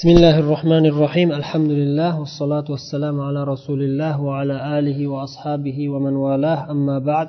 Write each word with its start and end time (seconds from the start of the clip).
بسم 0.00 0.08
الله 0.08 0.38
الرحمن 0.38 0.86
الرحيم 0.86 1.32
الحمد 1.32 1.70
لله 1.70 2.20
والصلاة 2.20 2.64
والسلام 2.70 3.20
على 3.20 3.44
رسول 3.44 3.82
الله 3.82 4.20
وعلى 4.20 4.78
آله 4.78 5.06
وأصحابه 5.06 5.88
ومن 5.88 6.14
والاه 6.16 6.70
أما 6.70 6.98
بعد 6.98 7.28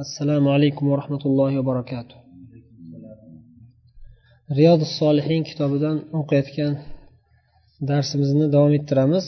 السلام 0.00 0.48
عليكم 0.48 0.88
ورحمة 0.88 1.22
الله 1.26 1.58
وبركاته 1.58 2.16
رياض 4.58 4.80
الصالحين 4.80 5.42
kitobidan 5.48 5.96
o'qiyotgan 6.18 6.72
darsimizni 7.88 8.46
davom 8.54 8.72
ettiramiz 8.78 9.26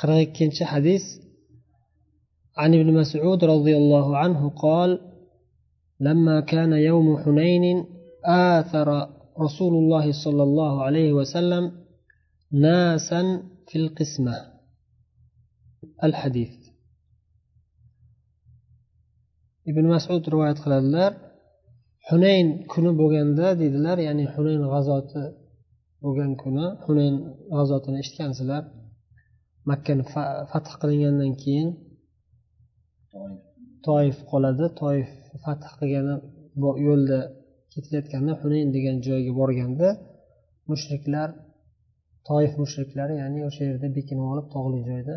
qirq 0.00 0.18
ikkinchi 0.26 0.64
hadis 0.72 1.04
عن 2.62 2.70
ابن 2.74 2.88
مسعود 3.00 3.40
رضي 3.44 3.74
الله 3.76 4.16
عنه 4.16 4.40
قال 4.64 4.90
لما 6.00 6.40
كان 6.40 6.72
يوم 6.72 7.06
حنين 7.22 7.64
آثر 8.24 8.88
رسول 9.46 9.74
الله 9.82 10.06
صلى 10.24 10.42
الله 10.48 10.74
عليه 10.86 11.12
وسلم 11.12 11.64
ناسا 12.52 13.22
في 13.68 13.76
القسمة 13.82 14.34
الحديث 16.04 16.52
ibn 19.70 19.84
masud 19.94 20.22
rivoyat 20.32 20.58
qiladilar 20.64 21.10
hunayn 22.10 22.46
kuni 22.72 22.90
bo'lganda 23.00 23.46
deydilar 23.60 23.98
ya'ni 24.06 24.24
hunayn 24.34 24.62
g'azoti 24.72 25.22
bo'lgan 26.04 26.32
kuni 26.42 26.66
hunayn 26.86 27.14
g'azotini 27.56 27.98
eshitgansizlar 28.02 28.62
makkani 29.70 30.04
fath 30.52 30.70
qilingandan 30.80 31.32
keyin 31.42 31.68
toif 33.86 34.16
qoladi 34.30 34.66
toif 34.80 35.08
fath 35.44 35.64
qilgani 35.78 36.14
yo'lda 36.88 37.20
ketayotganda 37.75 38.33
hunayn 38.41 38.69
degan 38.75 38.95
joyga 39.07 39.31
borganda 39.39 39.87
mushriklar 40.71 41.29
toif 42.29 42.51
mushriklari 42.63 43.13
ya'ni 43.21 43.39
o'sha 43.49 43.63
yerda 43.69 43.87
bekinib 43.97 44.25
olib 44.33 44.47
tog'li 44.55 44.79
joyda 44.89 45.15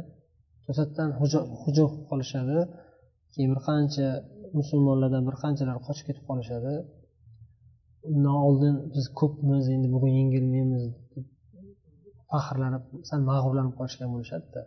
to'satdan 0.66 1.10
hujum 1.20 1.44
qilib 1.62 1.92
qolishadi. 2.10 2.58
Keyin 3.32 3.50
bir 3.54 3.60
qancha 3.68 4.06
musulmonlardan 4.58 5.22
bir 5.28 5.36
qanchalar 5.42 5.76
qochib 5.86 6.04
ketib 6.08 6.24
qolishadi. 6.30 6.74
Undan 8.12 8.36
oldin 8.46 8.74
biz 8.94 9.06
ko'pmiz 9.20 9.64
endi 9.74 9.88
bugun 9.94 10.12
yengilmaymiz 10.20 10.84
deb 11.14 11.26
faxrlanib 12.30 12.84
sal 13.08 13.20
mag'rurlanib 13.30 13.74
qolishgan 13.78 14.08
bo'lishadida 14.14 14.62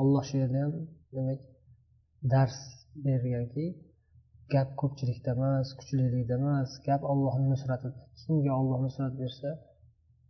olloh 0.00 0.22
shu 0.28 0.34
yerda 0.42 0.58
ham 0.64 0.72
demak 1.14 1.40
dars 2.32 2.56
berganki 3.04 3.64
gap 4.54 4.68
ko'pchilikda 4.80 5.30
emas 5.36 5.68
kuchlilikda 5.78 6.34
emas. 6.40 6.70
Gap 6.86 7.02
ollohni 7.12 7.46
nusratida 7.52 8.00
kimga 8.20 8.52
olloh 8.60 8.78
nusrat 8.86 9.12
bersa? 9.22 9.50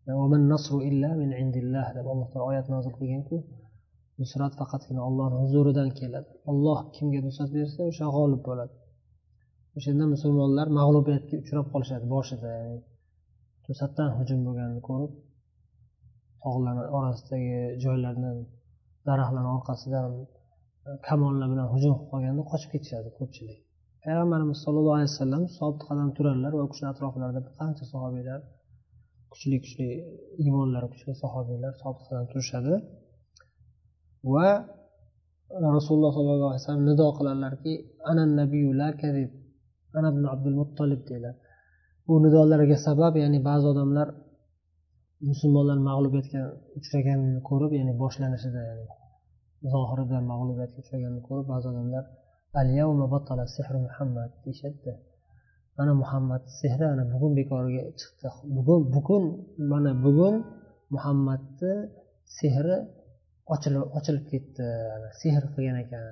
Deb 0.04 0.16
alloh 2.12 2.28
taolo 2.32 2.46
oyat 2.50 2.66
nozil 2.74 2.92
qilganku 2.98 3.36
nusrat 4.20 4.52
faqatgina 4.60 5.00
ollohni 5.08 5.36
huzuridan 5.42 5.88
keladi. 5.98 6.30
Olloh 6.50 6.78
kimga 6.96 7.20
nusrat 7.26 7.50
bersa 7.56 7.80
o'sha 7.90 8.06
g'olib 8.16 8.42
bo'ladi. 8.48 8.74
O'shanda 9.78 10.04
musulmonlar 10.14 10.66
mag'lubiyatga 10.78 11.34
uchrab 11.42 11.66
qolishadi 11.74 12.06
boshida. 12.14 12.52
To'satdan 13.66 14.10
hujum 14.18 14.40
bo'lganini 14.46 14.82
ko'rib 14.88 15.12
tog'lar 16.44 16.76
orasidagi 16.98 17.58
joylardan 17.84 18.36
daraxtlarni 19.08 19.50
orqasidan 19.56 20.12
kamonlar 21.08 21.46
bilan 21.52 21.68
hujum 21.74 21.92
qilib 21.96 22.10
qolganda 22.12 22.42
qochib 22.52 22.70
ketishadi 22.74 23.10
ko'pchilik. 23.18 23.60
Payg'ambarimiz 24.04 24.58
sollallohu 24.64 24.96
alayhi 24.98 25.12
vasallam 25.14 25.42
sobit 25.58 25.82
qadam 25.88 26.08
turarlar 26.16 26.52
va 26.58 26.62
u 26.66 26.68
kishini 26.72 26.88
atroflarida 26.92 27.40
bir 27.46 27.52
qancha 27.60 27.84
sahobiylar 27.92 28.40
kuchli 29.32 29.56
kuchli 29.64 29.88
iymonlari 30.42 30.86
kuchli 30.92 31.12
sahobiylar 31.22 31.72
sobit 31.82 32.04
qadam 32.08 32.26
turishadi. 32.32 32.74
Va 34.34 34.48
rasululloh 35.76 36.12
sollallohu 36.16 36.50
alayhi 36.52 36.62
vasallam 36.62 36.84
nido 36.90 37.06
qiladilarki 37.18 37.72
ana 38.10 38.22
nabiyu 38.40 38.70
la 38.80 38.88
kadib 39.02 39.30
ana 39.98 40.08
ibn 40.14 40.24
abdul 40.34 40.56
muttolib 40.60 41.00
deydilar 41.08 41.34
bu 42.06 42.14
nidolarga 42.24 42.76
sabab 42.86 43.14
ya'ni 43.22 43.38
ba'zi 43.48 43.66
odamlar 43.72 44.08
musulmonlar 45.30 45.78
mag'lubiyatga 45.88 46.42
uchraganini 46.78 47.40
ko'rib 47.48 47.72
ya'ni 47.78 47.92
boshlanishida 48.02 48.60
ya'ni 48.68 48.86
zohirida 49.72 50.18
mag'lubiyatga 50.32 50.78
uchraganini 50.84 51.22
ko'rib 51.28 51.46
ba'zi 51.52 51.66
odamlar 51.72 52.04
muhammad 53.86 54.30
deyishadida. 54.44 54.94
Mana 55.78 55.92
muhammad 56.02 56.42
sehri 56.60 56.84
ana 56.92 57.04
bugun 57.12 57.32
bekorga 57.38 57.82
chiqdi. 58.00 58.26
Bugun 58.56 58.80
bugun 58.94 59.24
mana 59.72 59.92
bugun 60.04 60.34
muhammadni 60.94 61.72
sehri 62.38 62.76
ochilib 63.54 63.84
ochilib 63.98 64.24
ketdi. 64.32 64.66
Sehr 65.20 65.42
qilgan 65.54 65.76
ekan. 65.84 66.04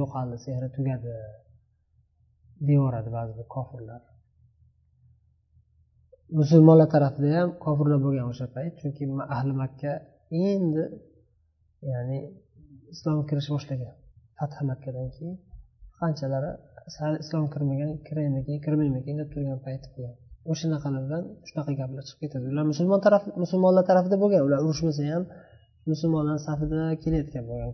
Yo'qoldi 0.00 0.36
sehri 0.46 0.68
tugadi 0.76 1.14
deyaveradi 2.66 3.10
ba'zi 3.16 3.32
bir 3.38 3.46
kofirlar. 3.56 4.02
Musulmonlar 6.40 6.88
tarafida 6.94 7.28
ham 7.38 7.50
kofirlar 7.64 7.98
bo'lgan 8.06 8.26
o'sha 8.32 8.46
payt 8.56 8.74
chunki 8.80 9.04
ahli 9.34 9.52
makka 9.62 9.92
endi 10.50 10.84
ya'ni 11.90 12.18
islomga 12.92 13.24
kirish 13.30 13.48
boshlagan. 13.54 13.94
Fath 14.38 14.56
makkadan 14.70 15.08
keyin 15.16 15.36
qanchalari 16.00 16.50
sal 16.96 17.12
islom 17.22 17.44
kirmagan 17.54 17.90
kiraymikin 18.06 18.56
kirmaymikin 18.64 19.14
deb 19.20 19.28
turgan 19.34 19.58
payti 19.66 19.86
bo'lgan 19.94 20.16
o'shanaqalardan 20.52 21.22
shunaqa 21.48 21.72
gaplar 21.80 22.02
chiqib 22.08 22.20
ketadi. 22.24 22.44
Ular 22.52 22.64
musulmon 22.72 23.00
taraf 23.06 23.22
musulmonlar 23.42 23.84
tarafida 23.90 24.16
bo'lgan 24.22 24.42
ular 24.46 24.58
urushmasa 24.66 25.02
ham 25.12 25.24
musulmonlar 25.90 26.38
safida 26.46 26.80
kelayotgan 27.02 27.44
bo'lgan 27.50 27.72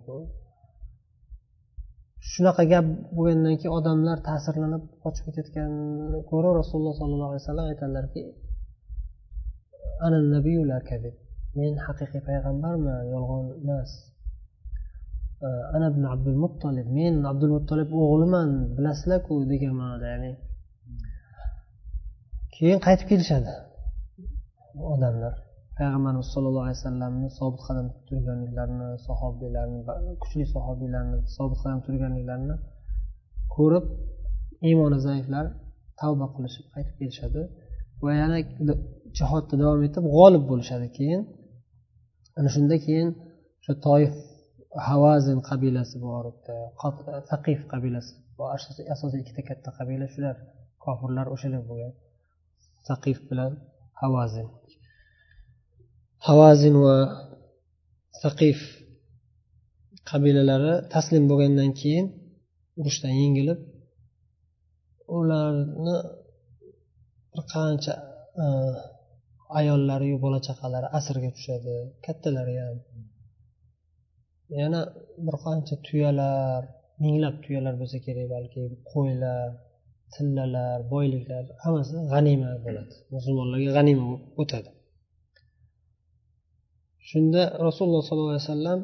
shunaqa 2.32 2.62
gap 2.72 2.86
bo'lgandan 3.16 3.54
keyin 3.60 3.74
odamlar 3.78 4.18
ta'sirlanib 4.28 4.82
qochib 5.04 5.24
ketayotganini 5.26 6.18
ko'rib 6.30 6.52
rasululloh 6.60 6.94
sollallohu 7.00 7.30
alayhi 7.32 7.44
vasallam 7.44 7.66
aytadilarki 7.72 8.22
men 11.58 11.72
haqiqiy 11.86 12.22
payg'ambarman 12.28 13.02
yolg'on 13.14 13.44
emas. 13.62 13.90
Ana 15.74 15.86
ibn 15.92 16.04
abdul 16.14 16.38
muttolib 16.44 16.88
men 16.98 17.14
abdul 17.30 17.52
muttolib 17.56 17.88
o'g'liman 18.02 18.48
bilasizlarku 18.76 19.34
degan 19.52 19.72
ma'noda 19.80 20.06
ya'ni 20.12 20.32
keyin 22.56 22.78
qaytib 22.86 23.06
kelishadi 23.12 23.52
odamlar 24.92 25.34
payg'ambarimiz 25.78 26.28
sollallohu 26.34 26.64
alayhi 26.66 26.78
vasallamni 26.80 27.28
sobit 27.38 27.62
qadam 27.68 27.86
turganliklarini 28.08 28.88
sahobiylarni 29.06 29.80
kuchli 30.22 30.44
sahobiylarni 30.54 31.16
sobit 31.36 31.58
qadam 31.62 31.80
turganliklarini 31.86 32.56
ko'rib 33.56 33.86
iymoni 34.68 34.98
zaiflar 35.08 35.46
tavba 36.00 36.26
qilishib 36.34 36.66
qaytib 36.74 36.94
kelishadi 37.00 37.40
va 38.04 38.10
yana 38.20 38.38
jihodda 39.18 39.54
davom 39.62 39.80
etib 39.88 40.04
g'olib 40.16 40.44
bo'lishadi 40.50 40.88
keyin 40.98 41.22
ana 42.38 42.48
shunda 42.54 42.76
keyin 42.86 43.08
o'sha 43.60 43.74
toif 43.86 44.14
havazin 44.88 45.38
qabilasi 45.48 45.96
bor 46.06 46.24
faqif 47.30 47.60
qabilasi 47.72 48.12
asosiy 48.94 49.20
ikkita 49.24 49.42
katta 49.50 49.70
qabila 49.78 50.06
shular 50.14 50.36
kofirlar 50.84 51.26
o'shalar 51.34 51.62
bo'lgan. 51.70 51.92
Saqif 52.88 53.18
bilan 53.30 53.52
havazin. 54.02 54.48
Havazin 56.28 56.74
va 56.84 56.96
saqif 58.22 58.58
qabilalari 60.10 60.74
taslim 60.94 61.24
bo'lgandan 61.30 61.70
keyin 61.80 62.06
urushdan 62.80 63.14
yengilib 63.22 63.60
ularni 65.18 65.96
bir 67.32 67.42
qancha 67.54 67.94
e, 68.42 68.44
ayollariyu 69.58 70.16
bola 70.24 70.38
chaqalari 70.48 70.88
asirga 70.98 71.30
tushadi 71.36 71.74
kattalari 72.06 72.54
ham 72.64 72.76
yana 74.60 74.80
bir 75.26 75.36
qancha 75.44 75.74
tuyalar 75.86 76.60
minglab 77.04 77.36
tuyalar 77.44 77.74
bo'lsa 77.80 77.98
kerak 78.06 78.26
balki 78.34 78.60
qo'ylar 78.92 79.46
tillalar 80.14 80.78
boyliklar 80.92 81.44
hammasi 81.64 81.94
g'anima 82.12 82.50
bo'ladi. 82.66 82.94
Musulmonlarga 83.16 83.70
g'anima 83.76 84.04
bo'lib 84.10 84.22
o'tadi. 84.42 84.70
Shunda 87.10 87.42
rasululloh 87.66 88.02
sollallohu 88.08 88.34
alayhi 88.34 88.48
vasallam 88.48 88.80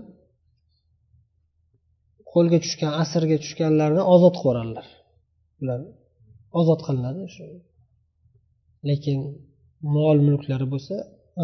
qo'lga 2.33 2.59
tushgan 2.65 2.93
asirga 3.03 3.37
tushganlarni 3.45 4.03
ozod 4.15 4.35
qilib 4.43 4.56
yuboradilar 4.56 4.89
ular 5.63 5.81
ozod 6.61 6.81
qilinadi 6.87 7.23
shu. 7.35 7.45
Lekin 8.89 9.19
mol 9.97 10.19
mulklari 10.29 10.67
bo'lsa 10.75 10.95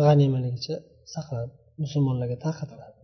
g'animaligicha 0.05 0.77
saqlanib 1.15 1.53
musulmonlarga 1.83 2.37
tarqatiladi. 2.45 2.96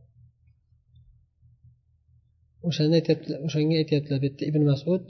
O'shanda 2.68 2.94
aytyaptilar 3.00 3.38
o'shanga 3.46 3.74
aytyaptilar 3.82 4.18
bu 4.22 4.26
yerda 4.28 4.44
ibn 4.50 4.62
masud 4.72 5.02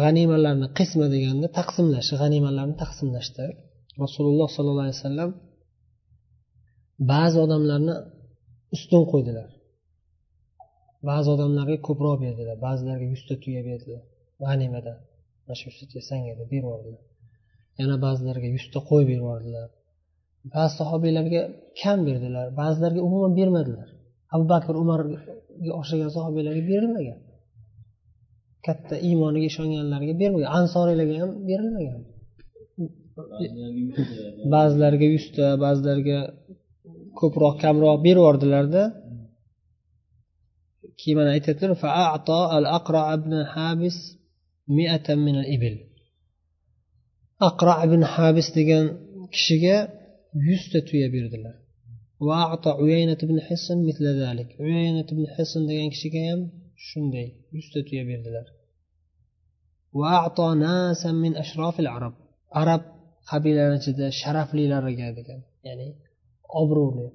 g'animalarni 0.00 0.68
qisma 0.78 1.06
deganda 1.14 1.46
taqsimlash 1.58 2.10
g'animalarni 2.20 2.76
taqsimlashda 2.82 3.44
rasululloh 4.02 4.48
sollallohu 4.56 4.86
alayhi 4.86 5.00
vasallam 5.00 5.30
ba'zi 7.12 7.36
odamlarni 7.44 7.94
ustun 8.74 9.02
qo'ydilar. 9.12 9.48
Ba'zi 11.08 11.28
odamlarga 11.34 11.76
ko'proq 11.88 12.16
berdilar 12.24 12.56
ba'zilarga 12.66 13.06
yuzta 13.14 13.34
tuya 13.42 13.62
berdilar. 13.68 14.02
G'animadan 14.44 14.98
mana 15.44 15.54
shu 15.58 15.64
yuzta 15.68 15.84
tuya 15.90 16.02
sanga 16.10 16.32
deb 16.40 16.48
berib 16.52 16.64
yubordilar 16.66 17.02
yana 17.80 17.96
ba'zilarga 18.06 18.48
yuzta 18.56 18.78
qo'y 18.88 19.02
berib 19.10 19.22
yubordilar 19.22 19.68
ba'zi 20.54 20.72
sahobiylarga 20.80 21.40
kam 21.80 21.98
berdilar 22.08 22.46
ba'zilarga 22.60 23.00
umuman 23.08 23.32
bermadilar. 23.40 23.88
Abu 24.34 24.44
bakr 24.52 24.74
umar 24.84 25.00
o'xshagan 25.78 26.10
sahobiylarga 26.16 26.62
berilmagan. 26.70 27.18
Katta 28.66 28.94
iymoniga 29.08 29.46
ishonganlarga 29.52 30.14
bermagan 30.22 30.50
ansoriylarga 30.58 31.16
ham 31.22 31.30
berilmagan. 31.48 32.00
Ba'zilariga 34.54 35.06
yuzta 35.14 35.44
ba'zilariga 35.64 36.18
ko'proq 37.20 37.54
kamroq 37.64 37.96
berib 38.06 38.20
yubordilarda 38.22 38.82
keyin 40.98 41.16
mana 41.18 41.30
aytyaptilar 41.36 41.70
aqro 47.48 47.72
ibn 47.86 48.00
habis 48.14 48.46
degan 48.58 48.84
kishiga 49.34 49.76
yuzta 50.48 50.78
tuya 50.88 51.08
berdilar. 51.16 51.54
Ibn 55.14 55.24
hisn 55.36 55.62
degan 55.70 55.88
kishiga 55.94 56.20
ham 56.28 56.40
shunday 56.88 57.28
yuzta 57.56 57.78
tuya 57.86 58.04
berdilar. 58.10 58.46
min 61.24 61.32
ashrofil 61.42 61.88
arab 61.96 62.14
arab 62.62 62.82
qabilalarni 63.30 63.78
ichida 63.82 64.06
sharaflilariga 64.20 65.08
degan. 65.18 65.40
ya'ni 65.66 65.88
obro'li. 66.60 67.06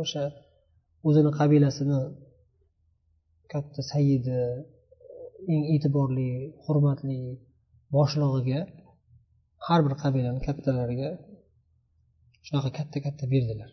O'sha 0.00 0.24
o'zini 1.06 1.30
qabilasini 1.40 2.00
katta 3.52 3.80
sayidi 3.90 4.40
eng 5.52 5.62
e'tiborli 5.74 6.30
hurmatli 6.64 7.20
boshlig'iga 7.94 8.60
har 9.66 9.80
bir 9.84 9.94
qabilani 10.02 10.40
kattalariga 10.46 11.10
shunaqa 12.46 12.70
katta 12.78 12.98
katta 13.06 13.24
berdilar. 13.34 13.70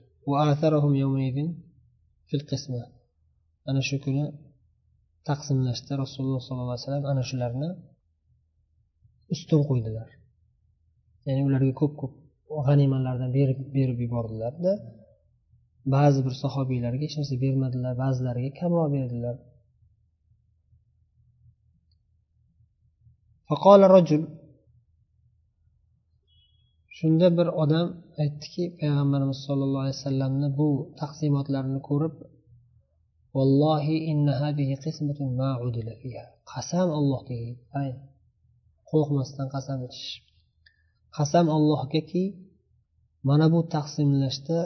Ana 3.70 3.82
shu 3.88 3.98
kuni 4.06 4.24
taqsimlashda 5.30 5.94
rasululloh 6.04 6.42
sollallohu 6.48 6.76
alayhi 6.76 6.86
vasallam 6.86 7.06
ana 7.12 7.24
shularni 7.30 7.70
ustun 9.34 9.62
qo'ydilar 9.70 10.10
ya'ni 11.28 11.42
ularga 11.48 11.74
ko'p 11.82 11.94
ko'p 12.02 12.14
g'animalardan 12.68 13.30
berib 13.38 13.60
berib 13.76 13.98
yubordilarda 14.06 14.72
ba'zi 15.96 16.20
bir 16.26 16.36
sahobiylarga 16.44 17.04
hech 17.08 17.16
narsa 17.20 17.36
bermadilar 17.46 17.94
ba'zilariga 18.04 18.52
kamroq 18.62 18.88
berdilar. 18.96 19.36
Shunda 26.98 27.28
bir 27.38 27.48
odam 27.64 27.88
aytdiki 28.24 28.64
payg'ambarimiz 28.80 29.40
sollallohu 29.48 29.84
alayhi 29.86 30.00
vasallamni 30.00 30.50
bu 30.60 30.68
taqsimotlarini 31.02 31.80
ko'rib 31.90 32.16
vallohi 33.36 33.98
inna 34.12 34.34
hadihi 34.42 34.76
qismatun 34.86 35.30
ma 35.40 35.52
udila 35.68 35.94
fiha. 36.02 36.26
Qasam 36.52 36.88
allohga 37.00 37.38
qo'rqmasdan 38.90 39.48
qasam 39.56 39.80
ichish. 39.88 40.14
Qasam 41.18 41.46
allohgaki 41.58 42.24
mana 43.30 43.46
bu 43.54 43.60
taqsimlashda 43.76 44.58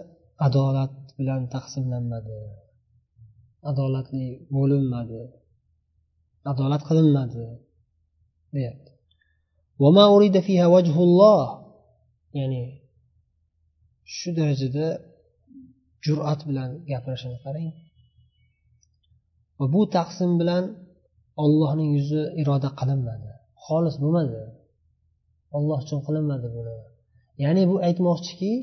adolat 0.48 0.94
bilan 1.18 1.42
taqsimlanmadi 1.56 2.42
adolatli 3.72 4.28
bo'linmadi 4.56 5.22
adolat 6.52 6.82
qilinmadi 6.90 7.46
deyapti. 8.56 8.92
Ya'ni 12.40 12.64
shu 14.16 14.30
darajada 14.38 14.88
jur'at 16.06 16.40
bilan 16.50 16.70
gapirishini 16.90 17.38
qarang. 17.46 17.70
Va 19.60 19.66
bu 19.74 19.82
taqsim 19.96 20.32
bilan 20.42 20.64
ollohning 21.44 21.90
yuzi 21.98 22.22
iroda 22.42 22.70
qilinmadi. 22.80 23.30
Xolis 23.66 23.96
bo'lmadi. 24.04 24.42
Olloh 25.58 25.78
uchun 25.86 26.00
qilinmadi 26.08 26.48
buni. 26.58 26.78
Ya'ni 27.44 27.64
bu 27.72 27.76
aytmoqchiki 27.88 28.54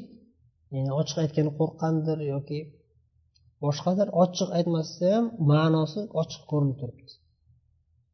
ya'ni 0.74 0.90
ochiq 1.00 1.16
aytgani 1.24 1.50
qo'rqqandir 1.58 2.18
yoki 2.32 2.60
boshqadir 3.64 4.08
ochiq 4.22 4.48
aytmasda 4.58 5.06
ham 5.14 5.24
ma'nosi 5.50 6.00
ochiq 6.20 6.42
ko'rinib 6.50 6.76
turibdi. 6.80 7.12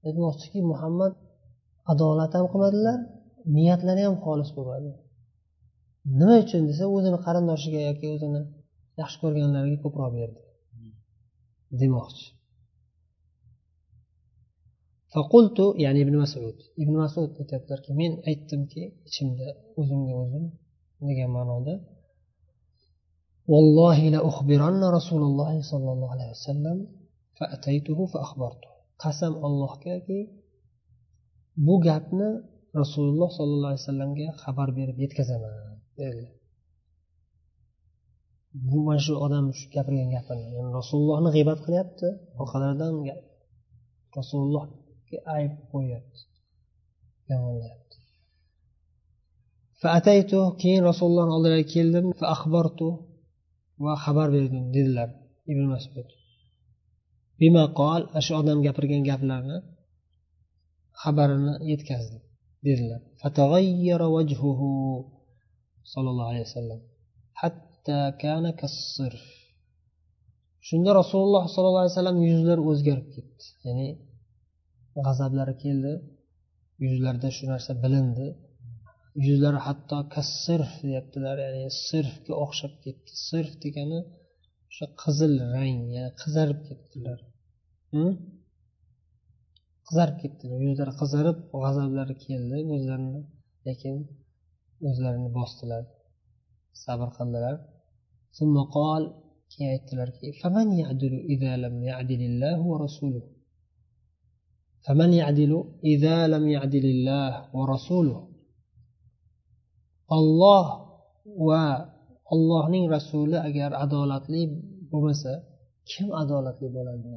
Aytmoqchiki 0.07 0.61
muhammad 0.71 1.13
adolat 1.93 2.33
ham 2.37 2.47
qilmadilar 2.53 2.99
niyatlari 3.57 4.03
ham 4.07 4.17
xolis 4.25 4.51
bo'lmadi. 4.57 4.91
nima 6.20 6.36
uchun 6.44 6.62
desa 6.70 6.84
o'zini 6.96 7.20
qarindoshiga 7.26 7.80
yoki 7.90 8.06
o'zini 8.16 8.42
yaxshi 9.02 9.18
ko'rganlariga 9.24 9.78
ko'proq 9.84 10.10
berdi 10.18 10.42
demoqchi 11.82 12.26
faqultu 15.14 15.66
ya'ni 15.84 16.00
ibn 16.06 16.16
masud 16.24 16.58
ibn 16.84 16.94
masud 17.04 17.30
aytyaptilarki 17.42 17.92
men 18.02 18.12
aytdimki 18.30 18.82
ichimda 19.10 19.48
o'zimga 19.80 20.14
o'zim 20.24 20.46
degan 21.08 21.32
ma'noda 21.38 21.76
والله 23.54 24.00
لأخبرن 24.16 24.82
رسول 24.98 25.22
الله 25.30 25.54
صلى 25.72 25.90
الله 25.94 26.10
عليه 26.16 26.30
وسلم 26.38 26.78
فأتيته 27.38 28.00
فأخبرته 28.14 28.70
qasam 29.04 29.34
allohgaki 29.48 30.20
bu 31.66 31.76
gapni 31.88 32.30
rasululloh 32.82 33.30
sollallohu 33.38 33.72
alayhi 33.72 33.84
vasallamga 33.86 34.28
xabar 34.44 34.70
berib 34.78 34.98
yetkazaman 35.04 35.52
dedilar 35.56 35.73
E, 35.99 36.07
bu 38.69 38.79
mana 38.87 39.01
shu 39.07 39.13
odam 39.27 39.47
shu 39.59 39.67
gapirgan 39.75 40.09
gapini 40.15 40.47
rasulullohni 40.79 41.31
g'iybat 41.35 41.59
qilyapti 41.67 42.09
orqalaridan 42.43 42.95
rasulullohga 44.19 45.19
ayb 45.37 45.53
qo'yyapti 45.73 46.21
yomonlayapti 47.31 47.97
keyin 50.63 50.83
rasulullohni 50.91 51.33
oldilariga 51.37 51.69
keldim 51.75 52.07
va 53.85 53.93
xabar 54.05 54.29
berdim 54.37 54.65
dedilar 54.77 55.09
ibn 55.53 55.65
masud. 55.73 56.09
Bima 57.41 57.65
qol 57.81 58.03
shu 58.25 58.33
odam 58.41 58.59
gapirgan 58.67 59.03
gaplarni 59.11 59.59
xabarini 61.03 61.55
yetkazdi 61.71 62.19
dedilar. 62.67 63.01
Sollallohu 65.93 66.31
alayhi 66.33 66.47
vasallam. 66.49 66.81
Hatta 67.43 67.99
kana 68.23 68.51
kassirf 68.63 69.25
shunda 70.69 70.91
rasululloh 71.01 71.45
sollallohu 71.55 71.83
alayhi 71.85 71.97
vasallam 71.97 72.19
yuzlari 72.31 72.63
o'zgarib 72.71 73.09
ketdi. 73.17 73.45
Ya'ni 73.67 73.89
g'azablari 75.07 75.55
keldi 75.65 75.93
yuzlarida 76.85 77.29
shu 77.37 77.45
narsa 77.53 77.73
bilindi. 77.85 78.27
Yuzlari 79.27 79.59
hatto 79.67 79.99
kassirf 80.15 80.71
deyaptilar 80.87 81.37
ya'ni 81.47 81.65
sirfga 81.87 82.35
o'xshab 82.45 82.75
ketdi. 82.85 83.11
Sirf 83.29 83.53
degani 83.65 84.01
o'sha 84.71 84.87
qizil 85.03 85.33
rang 85.55 85.81
ya'ni 85.97 86.11
qizarib 86.23 86.61
ketdilar. 86.69 87.19
Qizarib 89.89 90.17
ketdilar. 90.23 90.59
Yuzlari 90.69 90.93
qizarib 91.01 91.39
g'azablari 91.63 92.15
keldi 92.27 92.59
o'zlarini. 92.77 93.21
Lekin 93.67 93.97
o'zlarini 94.89 95.31
bosdilar. 95.39 95.83
Sabr 96.85 97.09
qildilar. 97.17 97.57
Keyin 99.53 99.71
aytdilarki 99.75 100.27
faman 100.41 100.69
yadilu 100.83 101.19
idza 101.35 101.53
lam 101.65 101.75
yadilillah 101.91 102.57
va 102.71 102.77
rasuluh 102.85 103.25
faman 104.87 105.11
yadilu 105.23 105.59
idza 105.93 106.19
lam 106.33 106.45
yadilillah 106.57 107.31
va 107.55 107.63
rasuluh 107.75 108.19
olloh 110.17 110.67
va 111.49 111.65
ollohning 112.35 112.85
rasuli 112.97 113.39
agar 113.49 113.71
adolatli 113.85 114.43
bo'lmasa 114.91 115.33
kim 115.91 116.09
adolatli 116.23 116.67
bo'ladi? 116.77 117.09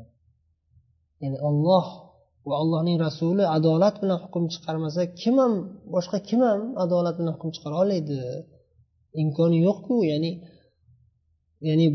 Ya'ni 1.21 1.38
olloh 1.50 1.88
va 2.49 2.55
allohning 2.63 2.97
rasuli 3.07 3.43
adolat 3.57 3.95
bilan 4.01 4.17
hukm 4.23 4.43
chiqarmasa 4.53 5.01
kim 5.21 5.35
ham 5.41 5.53
boshqa 5.95 6.17
kim 6.27 6.41
ham 6.47 6.61
adolat 6.83 7.15
bilan 7.19 7.31
hukm 7.35 7.49
chiqara 7.55 7.75
oladi 7.83 8.19
imkoni 9.21 9.57
yo'qku 9.67 9.95
ya'ni 10.11 10.31
ya'ni 11.67 11.87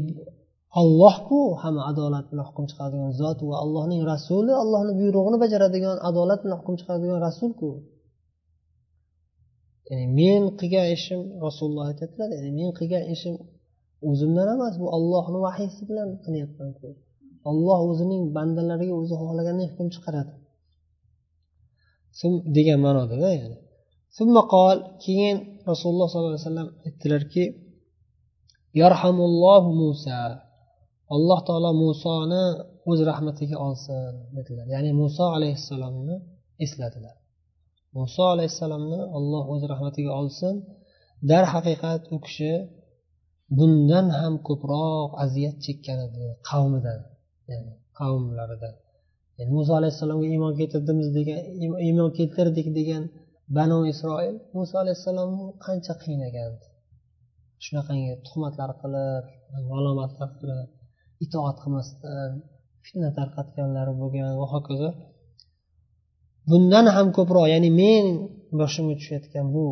ollohku 0.81 1.39
hamma 1.63 1.83
adolat 1.91 2.25
bilan 2.31 2.45
hukm 2.51 2.65
chiqaradigan 2.71 3.13
zot 3.21 3.39
va 3.49 3.57
allohning 3.65 4.03
rasuli 4.13 4.53
allohni 4.63 4.93
buyrug'ini 5.01 5.39
bajaradigan 5.45 5.97
adolat 6.09 6.39
bilan 6.45 6.57
hukm 6.61 6.75
chiqaradigan 6.81 7.19
rasulku. 7.29 7.71
Ya'ni 9.89 10.07
men 10.21 10.43
qilgan 10.61 10.87
ishim 10.97 11.21
rasululloh 11.47 11.85
aytyaptilar 11.91 12.29
ya'ni 12.37 12.51
men 12.59 12.71
qilgan 12.79 13.05
ishim 13.15 13.35
o'zimdan 14.11 14.49
emas 14.57 14.75
bu 14.83 14.87
ollohni 14.97 15.39
vahiysi 15.47 15.83
bilan 15.91 16.09
qilyapman 16.25 16.71
olloh 17.51 17.79
o'zining 17.91 18.23
bandalariga 18.37 18.95
o'zi 19.01 19.15
xohlaganday 19.23 19.67
hukm 19.73 19.89
chiqaradi. 19.95 20.33
Degan 22.57 22.79
ma'nodada 22.87 23.31
ya'ni. 23.41 23.59
Qol 24.55 24.77
keyin 25.05 25.37
rasululloh 25.71 26.07
sollallohu 26.13 26.33
alayhi 26.35 26.47
vasallam 26.49 26.69
aytdilarki 26.87 27.45
yarhamullohu 28.83 29.71
musa. 29.83 30.21
Alloh 31.15 31.39
taolo 31.49 31.71
musoni 31.85 32.45
o'z 32.91 33.01
rahmatiga 33.11 33.57
olsin 33.67 34.13
dedilar. 34.37 34.67
Ya'ni 34.75 34.91
muso 35.01 35.25
alayhissalomni 35.37 36.17
esladilar. 36.65 37.17
Muso 37.97 38.25
alayhissalomni 38.35 39.01
olloh 39.17 39.45
o'z 39.53 39.63
rahmatiga 39.73 40.13
olsin. 40.21 40.55
Darhaqiqat 41.31 42.03
u 42.15 42.17
kishi 42.27 42.53
bundan 43.59 44.07
ham 44.19 44.35
ko'proq 44.49 45.11
aziyat 45.25 45.57
chekkan 45.65 45.99
edi 46.07 46.25
qavmidan 46.49 47.01
ya'ni 47.51 47.73
qavmlaridan. 47.99 48.75
Yani 49.39 49.51
muso 49.57 49.73
alayhissalomga 49.81 50.27
iymon 50.35 50.53
keltirdimiz 50.61 51.09
degan 51.19 51.41
iymon 51.89 52.11
keltirdik 52.19 52.69
degan 52.79 53.03
banu 53.57 53.79
isroil 53.93 54.37
muso 54.57 54.75
alayhissalomni 54.83 55.47
qancha 55.65 55.95
qiynagan 56.03 56.53
shunaqangi 57.65 58.13
tuhmatlar 58.27 58.71
qilib 58.83 59.25
malomatlar 59.73 60.31
qilib 60.39 60.69
itoat 61.25 61.57
qilmasdan 61.63 62.31
fitna 62.85 63.11
tarqatganlari 63.19 63.93
bo'lgan 64.01 64.31
va 64.41 64.47
hokazo. 64.55 64.91
Bundan 66.51 66.87
ham 66.97 67.09
ko'proq 67.17 67.47
ya'ni 67.55 67.71
men 67.83 68.07
boshimga 68.61 68.95
tushayotgan 69.01 69.47
bu 69.55 69.67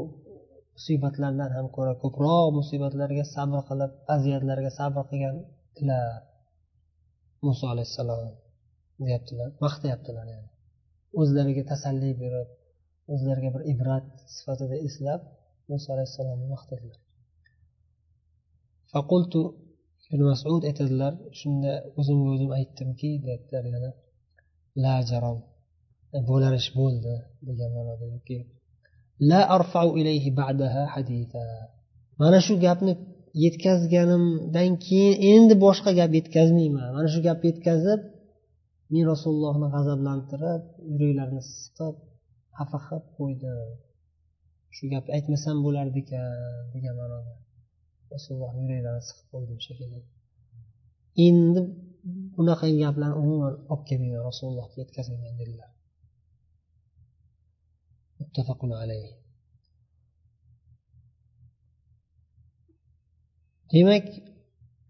musibatlardan 0.76 1.50
ham 1.56 1.66
ko'ra 1.76 1.94
ko'proq 2.02 2.46
musibatlarga 2.58 3.24
sabr 3.34 3.58
qilib 3.68 3.92
aziyatlarga 4.14 4.70
sabr 4.78 5.02
qilganlar 5.10 6.06
muso 7.46 7.64
alayhissalom. 7.72 8.22
Deyaptilar 9.06 9.48
maqtayaptilar 9.64 10.26
yani. 10.34 10.48
O'zlariga 11.20 11.62
tasalli 11.72 12.10
berib 12.22 12.48
o'zlariga 13.12 13.50
bir 13.56 13.62
ibrat 13.72 14.06
sifatida 14.36 14.76
eslab 14.88 15.20
muso 15.70 15.88
alayhissalomni 15.94 16.46
maqtadilar 16.54 17.00
faqultu 18.92 19.42
ibn 20.12 20.24
masud 20.32 20.62
aytadilar 20.70 21.12
shunda 21.40 21.72
o'zimga 21.98 22.28
o'zim 22.34 22.50
aytdimki 22.58 23.10
deyaptilar 23.24 23.64
yana 23.74 23.90
la 24.84 24.94
jarom 25.10 25.38
bo'lar 26.30 26.52
ish 26.60 26.70
bo'ldi 26.78 27.14
degan 27.48 27.70
ma'noda 27.76 28.06
yoki 28.14 28.38
la 29.30 29.40
arfau 29.56 29.88
ilayhi 30.00 30.30
ba'daha 30.40 30.82
haditha. 30.94 31.44
Mana 32.20 32.38
shu 32.46 32.54
gapni 32.66 32.92
yetkazganimdan 33.44 34.70
keyin 34.86 35.14
endi 35.32 35.54
boshqa 35.66 35.90
gap 36.00 36.10
yetkazmayman. 36.18 36.88
Mana 36.96 37.08
shu 37.14 37.20
gapni 37.28 37.46
yetkazib 37.52 38.00
men 38.92 39.04
rasulullohni 39.12 39.66
g'azablantirib 39.74 40.62
yuraklarini 40.90 41.42
siqib 41.48 41.96
xafa 42.58 42.78
qilib 42.86 43.04
qo'ydim 43.18 43.68
shu 44.74 44.82
gapni 44.92 45.10
aytmasam 45.16 45.56
bo'lardi 45.66 45.98
ekan 46.04 46.26
degan 46.72 46.94
ma'noda. 47.00 47.34
Rasululloh 48.14 48.52
yuraklarini 48.58 49.04
siqib 49.08 49.26
qo'ydim 49.32 49.58
shekilli. 49.66 50.00
Endi 51.26 51.62
bunaqangi 52.36 52.78
gaplarni 52.84 53.16
umuman 53.22 53.54
olib 53.72 53.82
kelmanglar 53.88 54.22
rasulullohga 54.30 54.76
yetkazmayman 54.82 55.34
dedilar. 55.40 55.70
Muttafaqun 58.20 58.70
alayhi 58.82 59.12
demak 63.72 64.06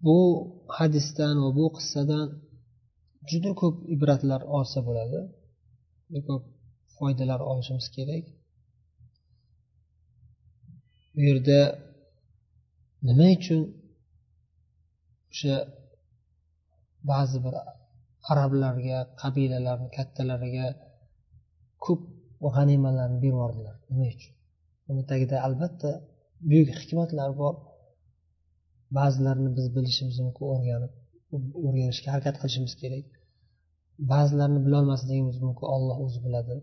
bu 0.06 0.18
hadisdan 0.78 1.34
va 1.44 1.50
bu 1.58 1.66
qissadan 1.76 2.26
juda 3.28 3.50
ko'p 3.60 3.76
ibratlar 3.94 4.42
olsa 4.56 4.78
bo'ladi. 4.88 5.20
Juda 6.06 6.20
ko'p 6.28 6.44
foydalar 6.96 7.40
olishimiz 7.50 7.86
kerak. 7.96 8.24
Bu 11.14 11.20
yerda 11.28 11.58
nima 13.08 13.28
uchun 13.38 13.62
o'sha 15.32 15.56
ba'zi 17.10 17.38
bir 17.44 17.54
arablarga 18.32 18.98
qabilalarni 19.22 19.88
kattalariga 19.96 20.66
ko'p 21.84 22.02
g'animalarni 22.54 23.18
berib 23.22 23.32
yubordilar 23.34 23.76
nima 23.90 24.06
uchun? 24.14 24.34
Uni 24.90 25.02
tagida 25.10 25.36
albatta 25.46 25.90
buyuk 26.50 26.68
hikmatlar 26.80 27.30
bor. 27.42 27.54
Ba'zilarini 28.98 29.50
biz 29.58 29.66
bilishimiz 29.76 30.16
mumkin 30.24 30.44
o'rganib 30.54 30.92
o'rganishga 31.36 32.08
harakat 32.14 32.36
qilishimiz 32.40 32.74
kerak. 32.82 33.06
Ba'zilarini 34.10 34.60
bilolmasligimiz 34.66 35.36
mumkin 35.44 35.66
olloh 35.74 35.96
o'zi 36.04 36.18
biladi. 36.26 36.56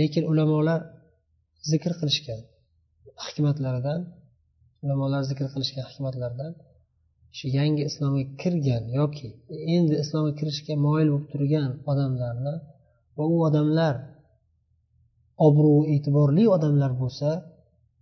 Lekin 0.00 0.24
ulamolar 0.32 0.80
zikr 1.70 1.92
qilishgan 2.00 2.40
hikmatlaridan 3.26 4.00
ulamolar 4.82 5.22
zikr 5.30 5.46
qilishgan 5.54 5.84
hikmatlardan 5.90 6.52
shu 7.36 7.46
yangi 7.58 7.82
islomga 7.90 8.24
kirgan 8.40 8.84
yoki 8.98 9.28
endi 9.76 9.94
islomga 10.02 10.32
kirishga 10.40 10.74
moyil 10.86 11.08
bo'lib 11.12 11.26
turgan 11.32 11.70
odamlarni 11.90 12.54
va 13.16 13.24
u 13.34 13.36
odamlar 13.48 13.94
obro' 15.46 15.84
e'tiborli 15.94 16.44
odamlar 16.56 16.92
bo'lsa 17.02 17.30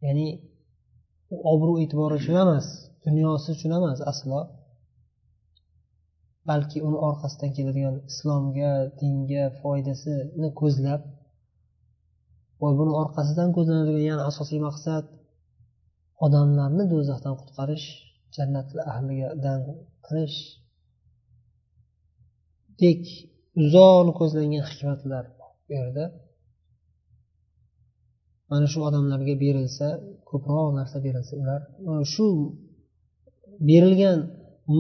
ya'ni 0.05 0.27
u 1.35 1.37
obro' 1.53 1.77
e'tibori 1.83 2.15
uchun 2.21 2.37
emas 2.45 2.67
dunyosi 3.05 3.49
uchun 3.57 3.73
emas 3.79 3.99
aslo. 4.13 4.41
Balki 6.49 6.79
uni 6.89 6.99
orqasidan 7.09 7.51
keladigan 7.57 7.97
islomga 8.11 8.73
dinga 9.01 9.45
foydasini 9.61 10.49
ko'zlab 10.61 11.03
va 12.63 12.71
buni 12.79 12.93
orqasidan 13.03 13.49
ko'zlanadigan 13.57 14.05
yana 14.11 14.23
asosiy 14.31 14.61
maqsad 14.69 15.05
odamlarni 16.25 16.85
do'zaxdan 16.93 17.35
qutqarish 17.41 17.87
jannat 18.37 18.69
ahlidan 18.93 19.61
qilish 20.07 20.39
dek 22.83 23.03
uzoqni 23.63 24.13
ko'zlangan 24.21 24.65
hikmatlar 24.71 25.25
bu 25.39 25.47
yerda. 25.75 26.05
Mana 28.51 28.67
shu 28.73 28.79
odamlarga 28.89 29.35
berilsa 29.45 29.87
ko'proq 30.31 30.69
narsa 30.79 30.97
berilsa 31.07 31.33
ular 31.43 31.61
shu 32.15 32.27
berilgan 33.69 34.19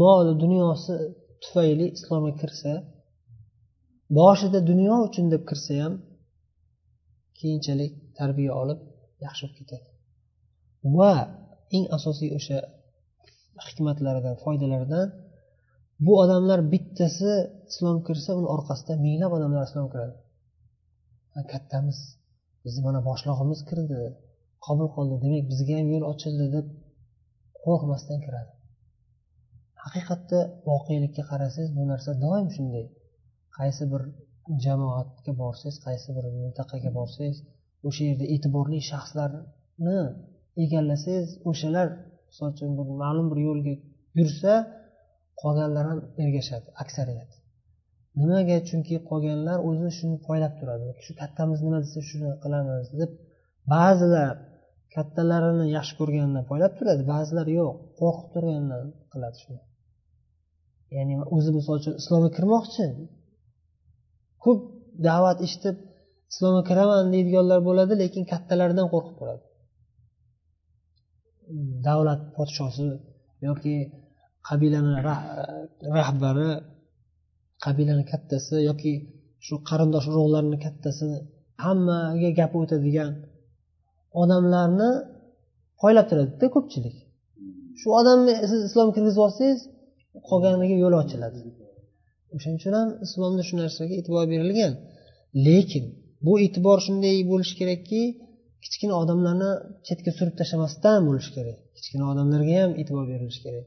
mol 0.01 0.27
dunyosi 0.43 0.95
tufayli 1.43 1.87
islomga 1.97 2.33
kirsa 2.41 2.73
boshida 4.19 4.59
dunyo 4.71 4.95
uchun 5.09 5.27
deb 5.33 5.43
kirsa 5.51 5.73
ham 5.83 5.95
keyinchalik 7.39 7.93
tarbiya 8.19 8.53
olib 8.63 8.81
yaxshi 9.25 9.43
bo'lib 9.45 9.57
ketadi. 9.61 9.87
Va 10.99 11.15
eng 11.77 11.85
asosiy 11.97 12.31
o'sha 12.39 12.59
hikmatlaridan 13.67 14.35
foydalaridan 14.45 15.07
bu 16.05 16.13
odamlar 16.23 16.61
bittasi 16.73 17.33
islom 17.71 17.99
kirsa 18.07 18.31
uni 18.39 18.49
orqasidan 18.57 18.99
minglab 19.07 19.33
odamlar 19.39 19.63
islom 19.69 19.87
kiradi. 19.93 20.17
Kattamiz. 21.53 21.99
Bizni 22.65 22.81
mana 22.87 23.01
boshlig'imiz 23.09 23.61
kirdi. 23.69 24.01
Qabul 24.67 24.89
qildi. 24.97 25.15
Demak 25.25 25.45
bizga 25.51 25.75
ham 25.81 25.89
yo'l 25.95 26.05
ochildi 26.13 26.47
deb 26.57 26.67
qo'rqmasdan 27.65 28.19
kiradi. 28.25 28.53
Haqiqatda 29.85 30.41
voqelikka 30.71 31.23
qarasangiz 31.31 31.71
bu 31.79 31.83
narsa 31.93 32.11
doim 32.25 32.49
shunday. 32.57 32.87
Qaysi 33.59 33.85
bir 33.93 34.03
jamoatga 34.65 35.33
borsangiz 35.43 35.77
qaysi 35.87 36.09
bir 36.17 36.25
mintaqaga 36.43 36.91
borsangiz 36.99 37.39
o'sha 37.89 38.03
yerda 38.09 38.27
e'tiborli 38.35 38.79
shaxslarni 38.91 39.99
egallasangiz 40.65 41.29
o'shalar 41.51 41.89
misol 42.29 42.49
uchun 42.55 42.71
bir 42.79 42.87
ma'lum 43.03 43.27
bir 43.33 43.39
yo'lga 43.49 43.75
yursa 44.21 44.53
qolganlar 45.43 45.85
ham 45.91 46.01
ergashadi 46.23 46.69
aksariyat. 46.83 47.31
Nimaga? 48.21 48.57
Chunki 48.69 48.95
qolganlar 49.11 49.59
o'zi 49.69 49.89
shuni 49.99 50.17
poylab 50.29 50.53
turadi. 50.61 50.87
Shu 51.05 51.13
kattamiz 51.21 51.59
nima 51.67 51.79
desa 51.85 52.01
shuni 52.11 52.31
qilamiz 52.43 52.87
deb 53.01 53.11
ba'zilar 53.73 54.35
kattalarini 54.95 55.67
yaxshi 55.77 55.95
ko'rganidan 56.01 56.45
poylab 56.51 56.73
turadi 56.79 57.03
ba'zilar 57.13 57.47
yo'q 57.59 57.77
qo'rqib 58.01 58.29
turganidan 58.35 58.85
qiladi 59.13 59.37
shuni. 59.43 59.61
Ya'ni 60.97 61.15
o'zi 61.37 61.51
misol 61.57 61.75
uchun 61.81 61.95
islomga 62.01 62.31
kirmoqchi. 62.37 62.85
Ko'p 64.45 64.61
da'vat 65.09 65.39
eshitib 65.47 65.77
islomga 66.33 66.63
kiraman 66.71 67.05
deydiganlar 67.15 67.61
bo'ladi 67.69 67.95
lekin 68.03 68.23
kattalardan 68.33 68.87
qo'rqib 68.95 69.15
turadi. 69.21 69.45
Davlat 71.87 72.21
podshosi 72.37 72.87
yoki 73.49 73.75
qabilani 74.49 74.93
rahbari 75.99 76.51
qabilani 77.65 78.05
kattasi 78.13 78.57
yoki 78.71 78.93
shu 79.47 79.55
qarindosh 79.71 80.07
urug'larni 80.13 80.59
kattasi 80.67 81.09
hammaga 81.65 82.31
gapi 82.41 82.57
o'tadigan 82.63 83.13
odamlarni 84.23 84.91
poylab 85.81 86.07
turadida 86.11 86.47
ko'pchilik. 86.57 86.97
Shu 87.81 87.89
odamni 88.01 88.35
siz 88.51 88.61
islomga 88.69 88.93
kirgizib 88.97 89.23
olsangiz 89.27 89.61
qolganiga 90.29 90.77
yo'l 90.85 90.95
ochiladi. 91.03 91.41
O'shaning 92.35 92.59
uchun 92.61 92.75
ham 92.79 92.89
islomda 93.07 93.43
shu 93.49 93.55
narsaga 93.63 93.95
e'tibor 94.01 94.25
berilgan. 94.33 94.73
Lekin 95.47 95.85
bu 96.27 96.33
e'tibor 96.45 96.79
shunday 96.87 97.17
bo'lishi 97.31 97.55
kerakki 97.61 98.03
kichkina 98.65 98.95
odamlarni 99.03 99.51
chetga 99.87 100.11
surib 100.19 100.35
tashlamasdan 100.41 101.01
bo'lishi 101.09 101.31
kerak. 101.37 101.59
Kichkina 101.77 102.05
odamlarga 102.13 102.55
ham 102.63 102.73
e'tibor 102.81 103.05
berilishi 103.13 103.41
kerak. 103.47 103.67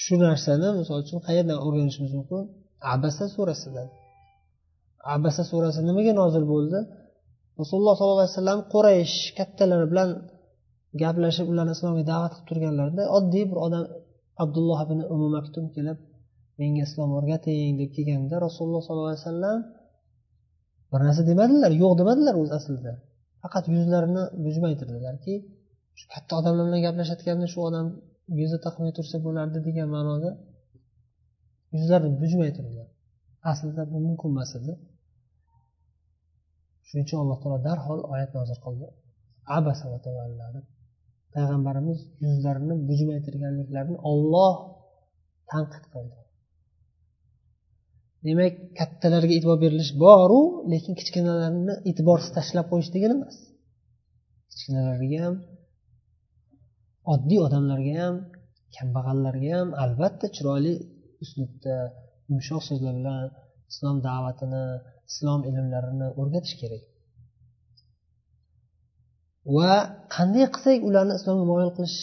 Shu 0.00 0.14
narsani 0.26 0.68
misol 0.80 0.98
uchun 1.04 1.18
qayerdan 1.26 1.58
o'rganishimiz 1.66 2.12
mumkin? 2.18 2.42
Abasa 2.94 3.24
surasidan. 3.34 3.88
Abasa 5.14 5.42
surasi 5.50 5.80
nimaga 5.88 6.12
nozil 6.22 6.44
bo'ldi? 6.52 6.78
Rasululloh 7.60 7.94
sollallohu 7.98 8.22
alayhi 8.22 8.34
vasallam 8.36 8.60
quraysh 8.74 9.16
kattalari 9.38 9.86
bilan 9.92 10.08
gaplashib 11.02 11.46
ularni 11.52 11.72
islomga 11.76 12.04
da'vat 12.12 12.32
qilib 12.34 12.46
turganlarida 12.50 13.02
oddiy 13.18 13.44
bir 13.50 13.58
odam 13.66 13.84
abdulloh 14.42 14.78
ibn 14.86 14.98
umu 15.14 15.28
maktum 15.36 15.64
kelib 15.76 15.98
menga 16.60 16.82
islom 16.88 17.10
o'rgating 17.18 17.72
deb 17.80 17.90
kelganda 17.96 18.36
rasululloh 18.46 18.82
sollallohu 18.86 19.10
alayhi 19.12 19.24
vasallam 19.26 19.58
bir 20.90 21.00
narsa 21.06 21.22
demadilar 21.30 21.72
yo'q 21.82 21.92
demadilar 22.00 22.34
o'zi 22.42 22.52
aslida. 22.58 22.92
Faqat 23.42 23.64
yuzlarini 23.74 24.22
bujmaytirdilarki 24.44 25.34
shu 25.98 26.04
katta 26.14 26.32
odamlar 26.40 26.64
bilan 26.68 26.82
gaplashayotganda 26.86 27.46
shu 27.52 27.58
odam 27.68 27.86
yuzi 28.40 28.58
taqmay 28.66 28.92
tursa 28.98 29.16
bo'lardi 29.26 29.58
degan 29.68 29.88
ma'noda 29.96 30.30
yuzlarini 31.74 32.14
bujmay 32.22 32.50
turdilar. 32.56 32.88
Aslida 33.50 33.82
bu 33.92 33.98
mumkin 34.06 34.28
emas 34.34 34.50
edi. 34.58 34.72
Shuning 36.86 37.04
uchun 37.06 37.18
alloh 37.22 37.38
taolo 37.42 37.58
darhol 37.68 38.00
oyat 38.12 38.30
nozil 38.38 38.58
qildi. 38.64 38.86
Abasa 39.58 39.84
va 39.92 39.98
tavalladi 40.06 40.60
payg'ambarimiz 41.34 41.98
yuzlarini 42.24 42.74
bujmaytirganliklarini 42.88 43.98
olloh 44.10 44.54
tanqid 45.52 45.84
qildi. 45.92 46.16
Demak 48.26 48.54
kattalarga 48.78 49.32
e'tibor 49.36 49.58
berilish 49.64 49.92
boru 50.04 50.40
lekin 50.72 50.92
kichkinalarni 51.00 51.74
e'tiborsiz 51.90 52.30
tashlab 52.38 52.66
qo'yish 52.72 52.90
degani 52.94 53.14
emas. 53.18 53.36
Kichkinalarga 54.50 55.18
ham 55.24 55.34
oddiy 57.12 57.40
odamlarga 57.46 57.94
ham 58.02 58.14
kambag'allarga 58.76 59.50
ham 59.58 59.68
albatta 59.84 60.26
chiroyli 60.36 60.74
uslubda 61.24 61.76
yumshoq 62.30 62.62
so'zlar 62.68 62.94
bilan 63.00 63.24
islom 63.72 63.96
da'vatini 64.08 64.64
islom 65.10 65.40
ilmlarini 65.50 66.08
o'rgatish 66.20 66.56
kerak. 66.62 66.82
Va 69.56 69.72
qanday 70.16 70.46
qilsak 70.54 70.80
ularni 70.88 71.14
islomga 71.18 71.44
moyil 71.52 71.70
qilish 71.76 71.98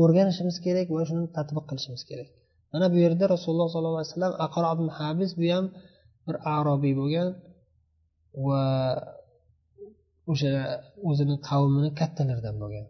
o'rganishimiz 0.00 0.56
kerak 0.66 0.86
va 0.96 1.02
shuni 1.08 1.26
tadbiq 1.36 1.64
qilishimiz 1.70 2.02
kerak? 2.10 2.28
Mana 2.72 2.86
bu 2.92 2.98
yerda 3.04 3.24
rasululloh 3.34 3.68
sollallohu 3.74 4.00
alayhi 4.00 4.12
vasallam 4.14 4.34
aqro 4.46 4.68
ibn 4.76 4.86
habis 4.98 5.30
bu 5.40 5.46
ham 5.54 5.64
bir 6.26 6.36
arobiy 6.56 6.94
bo'lgan 7.00 7.28
va 8.46 8.62
o'sha 10.32 10.52
o'zini 11.08 11.36
qavmini 11.48 11.90
kattalaridan 12.00 12.56
bo'lgan. 12.62 12.86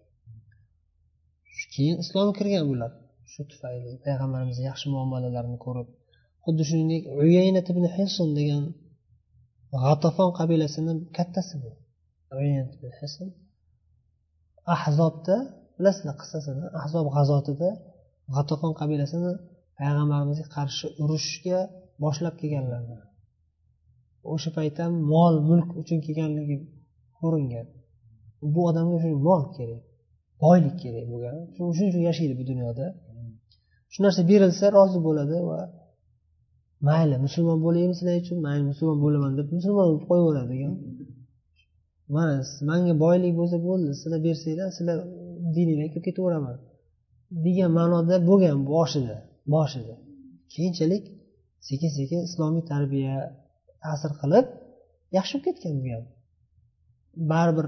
Keyin 1.73 1.97
islomga 2.03 2.33
kirgan 2.39 2.65
bular 2.71 2.91
shu 3.33 3.41
tufayli 3.51 3.91
payg'ambarimizni 4.05 4.65
yaxshi 4.71 4.87
muomalalarini 4.95 5.59
ko'rib 5.65 5.89
xuddi 6.45 6.63
shuningdek 6.69 7.03
uyaynat 7.23 7.67
ibn 7.73 7.85
hison 7.97 8.31
degan 8.39 8.65
g'atafon 9.83 10.31
qabilasini 10.39 10.93
kattasi 11.17 11.55
bu 11.63 11.71
ahzobda 14.75 15.37
bilasizlar 15.77 16.17
qissasini 16.23 16.67
ahzob 16.81 17.07
g'azotida 17.17 17.71
g'atafon 18.35 18.73
qabilasini 18.81 19.33
payg'ambarimizga 19.79 20.47
qarshi 20.57 20.87
urushga 21.03 21.59
boshlab 22.03 22.35
kelganlar 22.41 23.03
o'sha 24.31 24.51
payt 24.57 24.77
ham 24.83 24.93
mol 25.13 25.35
mulk 25.49 25.69
uchun 25.81 25.99
kelganligi 26.07 26.57
ko'ringan. 27.19 27.67
Bu 28.53 28.61
odamga 28.71 28.97
shu 29.03 29.11
mol 29.29 29.43
kerak. 29.57 29.83
Boylik 30.45 30.75
kerak 30.83 31.07
bo'lgan. 31.13 31.37
Shuning 31.55 31.91
uchun 31.91 32.03
yashaydi 32.09 32.35
bu 32.41 32.45
dunyoda. 32.51 32.87
Shu 33.93 33.99
narsa 34.05 34.21
berilsa 34.31 34.67
rozi 34.77 34.99
bo'ladi 35.07 35.37
va 35.51 35.61
mayli 36.89 37.17
musulmon 37.25 37.59
bo'laymi 37.67 37.95
sizlar 37.99 38.17
uchun? 38.25 38.39
Mayli 38.47 38.65
musulmon 38.71 38.99
bo'laman 39.05 39.33
deb 39.39 39.49
musulmon 39.57 39.85
bo'lib 39.89 40.05
qo'yaveradigan 40.11 40.75
mana 42.15 42.35
manga 42.69 42.95
boylik 43.05 43.33
bo'lsa 43.41 43.57
bo'ldi 43.69 43.91
sizlar 44.01 44.21
bersanglar 44.27 44.69
sizlar 44.77 44.99
dininglarga 45.55 45.91
kirib 45.93 46.05
ketaveraman 46.09 46.57
degan 47.45 47.71
ma'noda 47.79 48.17
bo'lgan 48.29 48.59
boshida 48.73 49.17
boshida 49.55 49.95
keyinchalik 50.53 51.05
sekin 51.69 51.91
sekin 51.99 52.21
islomiy 52.29 52.65
tarbiya 52.73 53.17
ta'sir 53.85 54.13
qilib 54.21 54.47
yaxshi 55.17 55.35
bo'lib 55.37 55.47
ketgan 55.47 55.75
bu 55.83 55.89
ham 55.95 56.05
baribir 57.33 57.67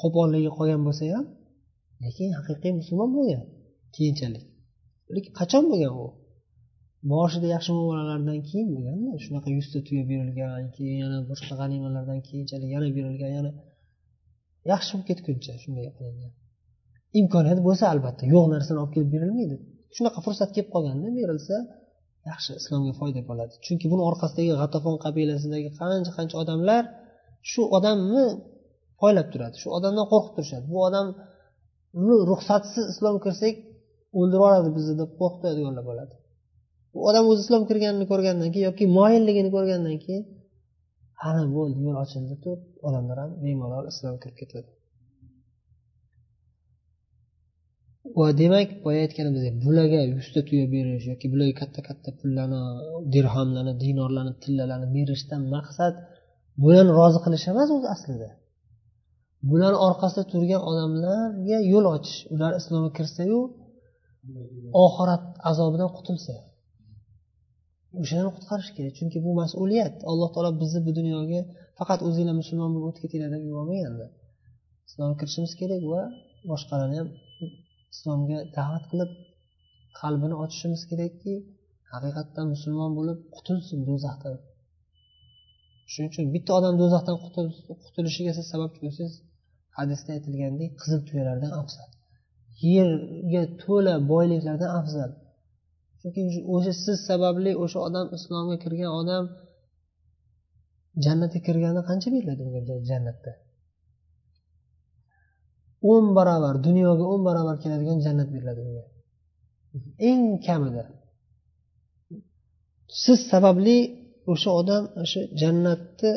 qo'polligi 0.00 0.50
qolgan 0.58 0.80
bo'lsa 0.86 1.02
ham 1.14 1.26
lekin 2.04 2.30
haqiqiy 2.38 2.72
musulmon 2.80 3.10
bo'lgan. 3.16 3.42
Keyinchalik. 3.96 4.44
Lekin 5.14 5.32
qachon 5.40 5.64
bo'lgan 5.70 5.92
u? 6.04 6.06
Boshida 7.12 7.46
yaxshi 7.54 7.70
muomalalardan 7.76 8.40
keyin 8.48 8.68
bo'lganda 8.74 9.10
shunaqa 9.24 9.48
yuzta 9.56 9.78
tuya 9.86 10.02
berilgan 10.10 10.66
keyin 10.76 10.96
yana 11.04 11.18
boshqa 11.30 11.54
g'animalardan 11.60 12.20
keyinchalik 12.28 12.70
yana 12.76 12.88
berilgan 12.96 13.32
yana 13.38 13.50
yaxshi 14.72 14.90
bo'lib 14.94 15.06
ketguncha 15.10 15.52
shunday 15.62 15.86
qilingan. 15.96 16.32
Imkoniyat 17.20 17.60
bo'lsa 17.66 17.84
albatta 17.92 18.24
yo'q 18.34 18.44
narsani 18.54 18.78
olib 18.82 18.92
kelib 18.94 19.10
berilmaydi. 19.14 19.56
Shunaqa 19.96 20.18
fursat 20.26 20.50
kelib 20.54 20.68
qolganda 20.74 21.08
berilsa 21.18 21.56
yaxshi 22.30 22.50
islomga 22.60 22.92
foyda 23.00 23.20
bo'ladi. 23.30 23.54
Chunki 23.64 23.86
buni 23.92 24.02
orqasidagi 24.10 24.52
g'atafon 24.60 24.96
qabilasidagi 25.04 25.70
qancha 25.78 26.12
qancha 26.18 26.36
odamlar 26.42 26.82
shu 27.50 27.62
odamni 27.76 28.26
poylab 29.00 29.26
turadi 29.32 29.56
shu 29.62 29.68
odamdan 29.78 30.06
qo'rqib 30.12 30.32
turishadi. 30.36 30.64
Bu 30.72 30.78
odam 30.88 31.06
ruxsatsiz 32.30 32.84
islom 32.92 33.16
kirsak 33.24 33.54
o'ldirib 34.18 34.40
yuboradi 34.40 34.70
bizni 34.76 34.94
deb 35.00 35.10
qo'rqib 35.20 35.80
bo'ladi. 35.88 36.14
U 36.96 36.98
odam 37.08 37.24
o'zi 37.30 37.40
islom 37.44 37.62
kirganini 37.70 38.06
ko'rgandan 38.12 38.48
keyin 38.52 38.66
yoki 38.70 38.84
moyilligini 38.98 39.50
ko'rgandan 39.56 39.96
keyin 40.04 40.24
ana 41.28 41.42
bo'ldi 41.56 41.78
yo'l 41.86 41.98
ochildi 42.04 42.34
deb 42.46 42.60
odamlar 42.88 43.16
ham 43.22 43.30
bemalol 43.44 43.84
islomga 43.92 44.18
kirib 44.22 44.36
ketadi. 44.40 44.70
Va 48.18 48.28
demak 48.42 48.70
boya 48.84 49.00
aytganimizdek 49.06 49.54
bularga 49.64 50.00
yuzta 50.14 50.40
tuya 50.48 50.64
berish 50.74 51.06
yoki 51.12 51.26
bularga 51.32 51.54
katta 51.62 51.80
katta 51.88 52.10
pullarni 52.20 52.62
dirhamlarni 53.14 53.74
dinorlarni 53.84 54.34
tillalarni 54.42 54.88
berishdan 54.96 55.42
maqsad 55.54 55.94
bularni 56.62 56.92
rozi 57.00 57.18
qilish 57.24 57.46
emas 57.52 57.68
o'zi 57.76 57.88
aslida. 57.94 58.28
Bular 59.50 59.74
orqasida 59.86 60.24
turgan 60.32 60.62
odamlarga 60.70 61.58
yo'l 61.72 61.86
ochish. 61.96 62.18
Ular 62.34 62.52
islomga 62.60 62.90
kirsayu 62.98 63.38
oxirat 64.84 65.24
azobidan 65.50 65.90
qutulsa. 65.96 66.34
O'shani 68.02 68.30
qutqarish 68.36 68.70
kerak. 68.76 68.92
Chunki 68.98 69.18
bu 69.26 69.30
mas'uliyat. 69.40 69.94
Alloh 70.10 70.28
taolo 70.34 70.50
bizni 70.62 70.80
bu 70.86 70.90
dunyoga 70.98 71.40
faqat 71.78 72.00
o'zinglar 72.08 72.36
musulmon 72.42 72.70
bo'lib 72.74 72.86
o'tib 72.88 73.02
ketinglar 73.04 73.30
deb 73.34 73.42
yubormaganda 73.48 74.06
islomga 74.88 75.16
kirishimiz 75.20 75.52
kerak 75.60 75.82
va 75.92 76.02
boshqalarni 76.50 76.96
ham 77.00 77.08
islomga 77.94 78.38
da'vat 78.58 78.84
qilib 78.90 79.10
qalbini 80.00 80.34
ochishimiz 80.44 80.82
kerakki 80.90 81.32
haqiqatdan 81.92 82.46
musulmon 82.54 82.90
bo'lib 82.98 83.18
qutulsin 83.36 83.78
do'zaxdan. 83.88 84.36
Shuning 85.92 86.10
uchun 86.12 86.24
bitta 86.34 86.50
odam 86.58 86.74
do'zaxdan 86.82 87.16
qutulishiga 87.86 88.32
siz 88.38 88.46
sababchi 88.52 88.80
bo'lsangiz 88.84 89.14
hadisda 89.78 90.10
aytilgandek 90.16 90.70
qizil 90.80 91.00
tuyalardan 91.08 91.52
afzal. 91.60 91.88
Yerga 92.74 93.42
to'la 93.62 93.94
boyliklardan 94.12 94.70
afzal. 94.80 95.10
Chunki 96.00 96.20
o'sha 96.54 96.72
siz 96.84 96.98
sababli 97.08 97.50
o'sha 97.64 97.78
odam 97.88 98.06
islomga 98.16 98.56
kirgan 98.64 98.92
odam 99.00 99.24
jannatga 101.04 101.40
kirganda 101.46 101.80
qancha 101.88 102.08
beriladi 102.14 102.42
unga 102.46 102.60
jannatda? 102.90 103.32
O'n 105.92 106.04
barobar 106.16 106.54
dunyoga 106.66 107.04
o'n 107.12 107.22
barobar 107.28 107.56
keladigan 107.62 107.98
jannat 108.06 108.28
beriladi 108.34 108.60
unga 108.68 108.84
eng 110.10 110.24
kamida. 110.46 110.84
Siz 113.02 113.18
sababli 113.32 113.78
o'sha 114.32 114.50
odam 114.60 114.84
o'sha 115.02 115.20
jannatni 115.42 116.12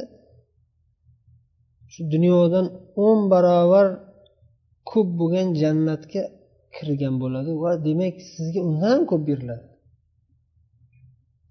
shu 1.91 2.01
dunyodan 2.13 2.65
o'n 3.05 3.19
barobar 3.33 3.87
ko'p 4.91 5.09
bo'lgan 5.19 5.47
jannatga 5.61 6.23
kirgan 6.75 7.15
bo'ladi. 7.23 7.51
Va 7.63 7.71
demak 7.87 8.15
sizga 8.33 8.59
undan 8.69 8.99
ko'p 9.09 9.23
beriladi. 9.29 9.65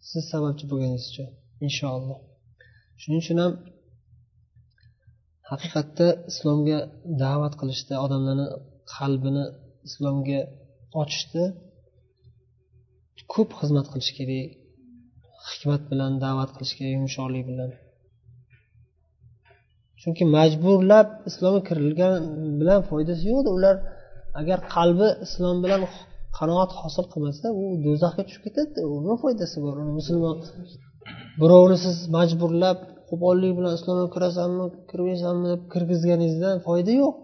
Siz 0.08 0.22
sababchi 0.32 0.64
bo'lganingiz 0.70 1.06
uchun 1.10 1.28
inshaalloh. 1.66 2.18
Shuning 3.00 3.20
uchun 3.24 3.38
ham 3.44 3.52
haqiqatda 5.50 6.06
islomga 6.30 6.78
da'vat 7.22 7.54
qilishda 7.60 7.94
odamlarni 8.04 8.46
qalbini 8.94 9.44
islomga 9.88 10.40
ochishda 11.02 11.44
ko'p 13.34 13.50
xizmat 13.60 13.86
qilish 13.92 14.12
kerak 14.18 14.48
hikmat 15.50 15.82
bilan 15.90 16.12
da'vat 16.24 16.50
qilish 16.54 16.74
kerak 16.78 16.92
yumshoqlik 16.98 17.44
bilan. 17.50 17.70
Chunki 20.04 20.24
majburlab 20.36 21.08
islomga 21.28 21.60
kirilgan 21.68 22.14
bilan 22.60 22.80
foydasi 22.90 23.22
yo'qda 23.32 23.50
ular 23.58 23.76
agar 24.40 24.58
qalbi 24.74 25.08
islom 25.26 25.56
bilan 25.64 25.82
qanoat 26.38 26.70
hosil 26.80 27.04
qilmasa 27.12 27.46
u 27.60 27.64
do'zaxga 27.86 28.22
tushib 28.26 28.42
ketadida 28.46 28.80
nima 29.04 29.16
foydasi 29.24 29.56
bor 29.64 29.74
uni 29.82 29.92
musulmon. 30.00 30.36
Birovni 31.40 31.76
siz 31.84 31.96
majburlab 32.16 32.78
qo'pollik 33.08 33.52
bilan 33.58 33.72
islomga 33.78 34.06
kirasanmi 34.14 34.66
kirmaysanmi 34.90 35.46
deb 35.52 35.62
kirgizganingizdan 35.72 36.56
foyda 36.66 36.92
yo'q. 37.02 37.14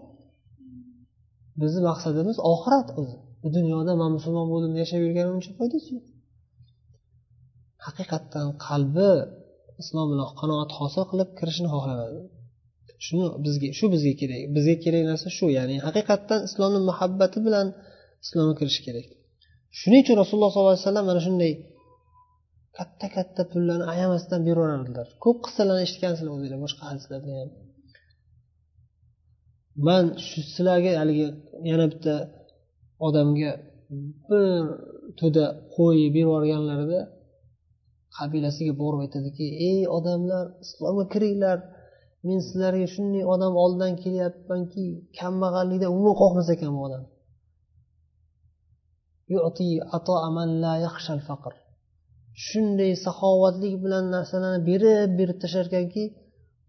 Bizni 1.61 1.81
maqsadimiz 1.89 2.37
oxirat 2.53 2.87
o'zi. 2.99 3.17
Bu 3.41 3.47
dunyoda 3.57 3.91
man 4.01 4.09
musulmon 4.17 4.45
bo'ldim 4.53 4.71
deb 4.73 4.81
yashab 4.83 5.01
yurganim 5.05 5.35
uchun 5.41 5.53
foydasi 5.59 5.87
yo'q. 5.95 6.05
Haqiqatdan 7.85 8.47
qalbi 8.67 9.09
islom 9.81 10.07
bilan 10.11 10.29
qanoat 10.39 10.69
hosil 10.79 11.03
qilib 11.11 11.29
kirishni 11.39 11.67
xohlaydi 11.73 12.21
shuni 13.05 13.25
bizga 13.45 13.67
shu 13.77 13.85
bizga 13.93 14.13
kerak. 14.21 14.41
Bizga 14.55 14.75
kerak 14.83 15.03
narsa 15.11 15.27
shu 15.37 15.45
ya'ni 15.57 15.75
haqiqatdan 15.87 16.39
islomni 16.47 16.79
muhabbati 16.89 17.37
bilan 17.47 17.67
islomga 18.25 18.53
kirish 18.59 18.79
kerak. 18.85 19.07
Shuning 19.79 20.01
uchun 20.03 20.15
rasululloh 20.21 20.51
sollallohu 20.53 20.73
alayhi 20.75 20.85
vasallam 20.85 21.05
mana 21.09 21.21
shunday 21.27 21.53
katta 22.77 23.07
katta 23.15 23.41
pullarni 23.51 23.85
ayamasdan 23.93 24.41
beraverardilar. 24.47 25.07
Ko'p 25.23 25.37
qissalarni 25.45 25.83
eshitgansizlar 25.87 26.31
o'zinglar 26.35 26.59
boshqa 26.65 26.83
hadislarda 26.89 27.31
ham. 27.39 27.49
Man 29.87 30.05
shu 30.27 30.39
sizlarga 30.53 30.91
haligi 31.01 31.27
yana 31.71 31.85
bitta 31.91 32.15
odamga 33.07 33.51
bir 34.29 34.45
to'da 35.19 35.45
qo'y 35.75 35.97
berib 36.15 36.15
yuborganlarida 36.23 36.99
qabilasiga 38.17 38.73
borib 38.81 38.99
aytadiki 39.05 39.45
ey 39.69 39.79
odamlar 39.97 40.45
islomga 40.65 41.05
kiringlar 41.13 41.57
men 42.27 42.39
sizlarga 42.47 42.87
shunday 42.95 43.23
odam 43.33 43.53
oldidan 43.63 43.93
kelyapmanki 44.03 44.85
kambag'allikdan 45.19 45.89
umuman 45.95 46.15
qo'rqmas 46.21 46.47
ekan 46.55 46.71
bu 46.77 46.81
odam. 46.87 47.03
Shunday 52.47 52.91
saxovatlik 53.05 53.75
bilan 53.83 54.03
narsalarni 54.15 54.59
berib 54.69 55.09
berib 55.19 55.37
tashlar 55.43 55.65
ekanki 55.71 56.03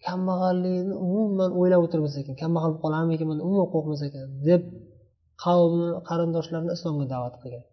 kambag'allikni 0.06 0.94
umuman 1.06 1.50
o'ylab 1.60 1.80
o'tirmas 1.86 2.14
ekan. 2.20 2.34
Kambag'al 2.42 2.70
bo'lib 2.70 2.82
qolarmikinman 2.84 3.38
umuman 3.46 3.68
qo'rqmas 3.74 4.00
ekan 4.08 4.26
deb 4.48 4.62
qavmni 5.44 5.88
qarindoshlarini 6.08 6.72
islomga 6.76 7.06
da'vat 7.14 7.34
qilgan. 7.42 7.64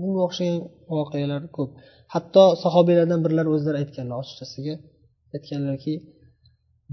Bunga 0.00 0.20
o'xshagan 0.26 0.58
voqealar 0.96 1.42
ko'p. 1.56 1.70
Hatto 2.14 2.44
sahobiylardan 2.64 3.20
birlari 3.24 3.48
o'zlari 3.56 3.76
aytganlar 3.82 4.16
ochiqchasiga 4.22 4.74
aytganlarki 5.36 5.94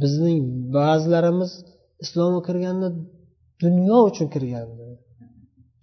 bizning 0.01 0.39
ba'zilarimiz 0.75 1.51
islomga 2.03 2.41
kirganda 2.47 2.87
dunyo 3.63 3.97
uchun 4.09 4.27
kirgandi. 4.35 4.85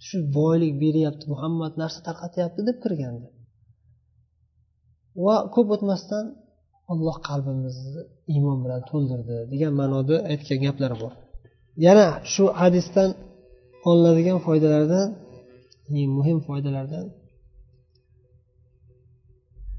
Shu 0.07 0.17
boylik 0.39 0.73
beryapti 0.83 1.25
muhammad 1.33 1.73
narsa 1.83 2.01
tarqatyapti 2.09 2.61
deb 2.69 2.77
kirgandi. 2.85 3.29
Va 5.25 5.37
ko'p 5.55 5.69
o'tmasdan 5.75 6.25
alloh 6.93 7.17
qalbimizni 7.29 8.03
iymon 8.33 8.59
bilan 8.65 8.81
to'ldirdi 8.91 9.37
degan 9.53 9.73
ma'noda 9.81 10.17
aytgan 10.33 10.59
gaplari 10.67 10.97
bor. 11.03 11.13
Yana 11.87 12.07
shu 12.33 12.45
hadisdan 12.61 13.11
olinadigan 13.89 14.39
foydalardan 14.47 15.09
muhim 16.17 16.39
foydalardan 16.49 17.07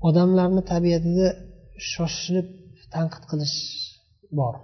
odamlarni 0.07 0.61
tabiatida 0.71 1.27
shoshilib 1.91 2.47
tanqid 2.93 3.23
qilish 3.31 3.57
bor. 4.39 4.55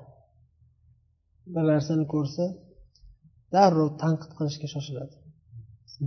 Bir 1.53 1.63
narsani 1.71 2.05
ko'rsa 2.13 2.45
darrov 3.55 3.89
tanqid 4.03 4.31
qilishga 4.37 4.67
shoshiladi. 4.75 5.15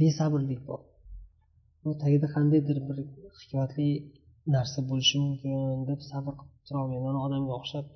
Besabrlik 0.00 0.60
bor. 0.68 0.80
Bu 1.84 1.90
tagida 2.02 2.28
qandaydir 2.36 2.78
bir 2.88 2.98
hikmatli 3.40 3.88
narsa 4.54 4.80
bo'lishi 4.90 5.16
mumkin 5.24 5.84
deb 5.90 6.00
sabr 6.10 6.32
qilib 6.40 6.62
turolmaydi. 6.66 7.02
Mana 7.08 7.18
odamga 7.26 7.52
o'xshab 7.60 7.86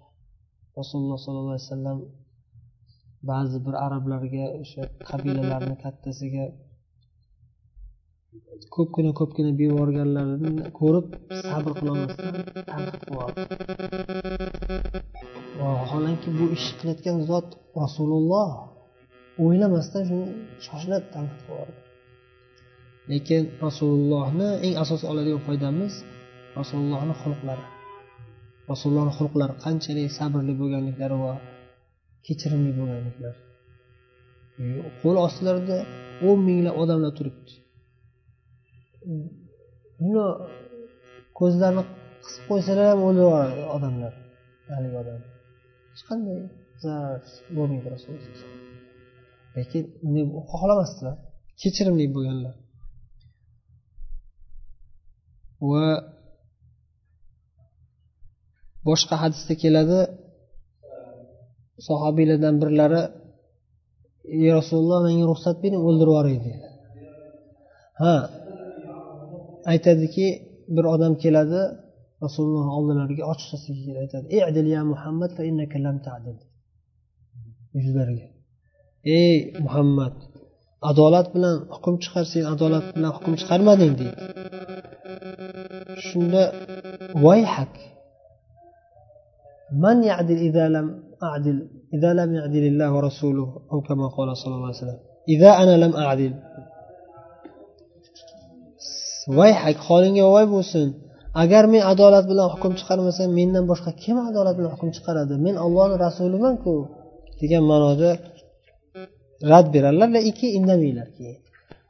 rasululloh 0.80 1.18
sollallohu 1.24 1.54
alayhi 1.56 1.68
vasallam 1.68 1.98
ba'zi 3.30 3.58
bir 3.66 3.74
arablarga 3.86 4.46
o'sha 4.62 4.82
qabilalarni 5.10 5.76
kattasiga 5.84 6.44
ko'pgina 8.76 9.12
ko'pgina 9.20 9.50
berib 9.58 9.70
yuborganlarini 9.70 10.52
ko'rib 10.80 11.06
sabr 11.46 11.70
qilolmasdan 11.78 12.34
tanqid 12.72 13.02
qilib 13.08 13.28
vaholanki 15.60 16.28
bu 16.38 16.44
ishni 16.56 16.74
qilayotgan 16.78 17.18
zot 17.30 17.48
rasululloh 17.82 18.50
o'ylamasdan 19.44 20.02
shuni 20.08 20.26
shoshilib 20.66 21.04
tanqid 21.14 21.40
qilib 21.48 21.84
lekin 23.10 23.42
rasulullohni 23.66 24.48
eng 24.66 24.74
asosiy 24.82 25.08
oladigan 25.12 25.42
foydamiz 25.46 25.92
rasulullohni 26.58 27.14
xulqlari. 27.22 27.64
Rasulullohni 28.72 29.12
xulqlari 29.18 29.54
qanchalik 29.64 30.08
sabrli 30.18 30.54
bo'lganliklari 30.60 31.16
va 31.24 31.32
kechirimli 32.26 32.72
bo'lganliklari. 32.78 33.38
Qo'l 35.00 35.16
ostilarida 35.26 35.78
o'n 36.28 36.38
minglab 36.48 36.74
odamlar 36.82 37.12
turibdi. 37.18 37.52
Ko'zlarini 41.38 41.84
qisib 42.24 42.42
qo'ysalar 42.50 42.86
ham 42.92 43.00
o'lib 43.08 43.22
yuboradi 43.24 43.62
odamlar 43.76 44.12
haligi 44.74 44.96
odam 45.02 45.20
hech 45.94 46.04
qanday 46.08 46.40
zarar 46.82 47.22
bo'lmaydi 47.56 47.88
rasululloh 47.94 48.64
lekin 49.56 49.82
unday 50.06 50.24
xohlamasdilar. 50.52 51.16
Kechirimli 51.60 52.06
bo'lganlar. 52.16 52.54
Va 55.70 55.86
boshqa 58.88 59.14
hadisda 59.22 59.54
keladi 59.62 60.00
sahobiylardan 61.88 62.54
birlari 62.62 63.02
ey 64.36 64.48
rasululloh 64.58 65.00
menga 65.08 65.24
ruxsat 65.32 65.56
bering 65.64 65.82
o'ldirib 65.88 66.12
yuboray 66.12 66.36
deydi. 66.46 66.68
Ha 68.00 68.14
aytadiki 69.72 70.26
bir 70.74 70.84
odam 70.94 71.12
keladi 71.24 71.62
rasululloh 72.26 72.66
oldilariga 72.78 73.24
ochiqchasiga 73.32 73.80
kelib 73.86 73.98
aytadi 74.04 74.26
idil 74.50 74.66
ya 74.76 74.82
muhammad 74.92 75.30
fa 75.36 75.42
innaka 75.50 75.76
lam 75.86 75.96
ta'dil 76.06 76.38
yuzlariga 77.76 78.26
ey 79.18 79.36
muhammad 79.66 80.14
adolat 80.90 81.26
bilan 81.34 81.56
hukm 81.74 81.94
chiqar 82.04 82.24
sen 82.32 82.44
adolat 82.54 82.86
bilan 82.94 83.10
hukm 83.16 83.32
chiqarmading 83.40 83.92
deydi 84.00 84.16
shunda 86.08 86.42
vayhak 87.26 87.74
من 89.84 89.96
يعدل 90.10 90.38
إذا 90.48 90.64
لم 90.76 90.86
أعدل 91.22 91.56
إذا 91.96 92.10
لم 92.20 92.30
يعدل 92.38 92.64
الله 92.70 92.88
ورسوله 92.96 93.48
أو 93.72 93.78
كما 93.88 94.06
قال 94.16 94.28
صلى 94.36 94.54
الله 94.54 94.70
عليه 94.70 94.82
وسلم 94.82 95.00
إذا 95.34 95.50
أنا 95.62 95.74
لم 95.84 95.92
أعدل 96.04 96.32
vayhak 99.38 99.76
holingga 99.88 100.24
voy 100.34 100.46
bo'lsin 100.54 100.88
agar 101.43 101.63
men 101.73 101.81
adolat 101.91 102.25
bilan 102.31 102.47
hukm 102.53 102.73
chiqarmasam 102.79 103.29
mendan 103.39 103.63
boshqa 103.71 103.91
kim 104.03 104.17
adolat 104.29 104.55
bilan 104.59 104.71
hukm 104.75 104.89
chiqaradi 104.95 105.35
men 105.45 105.55
ollohni 105.65 105.95
rasulimanku 106.05 106.73
degan 107.41 107.63
ma'noda 107.71 108.11
rad 109.51 109.67
beradilar 109.73 110.09
lekin 110.15 110.49
indamaylar 110.57 111.07
keyin 111.17 111.39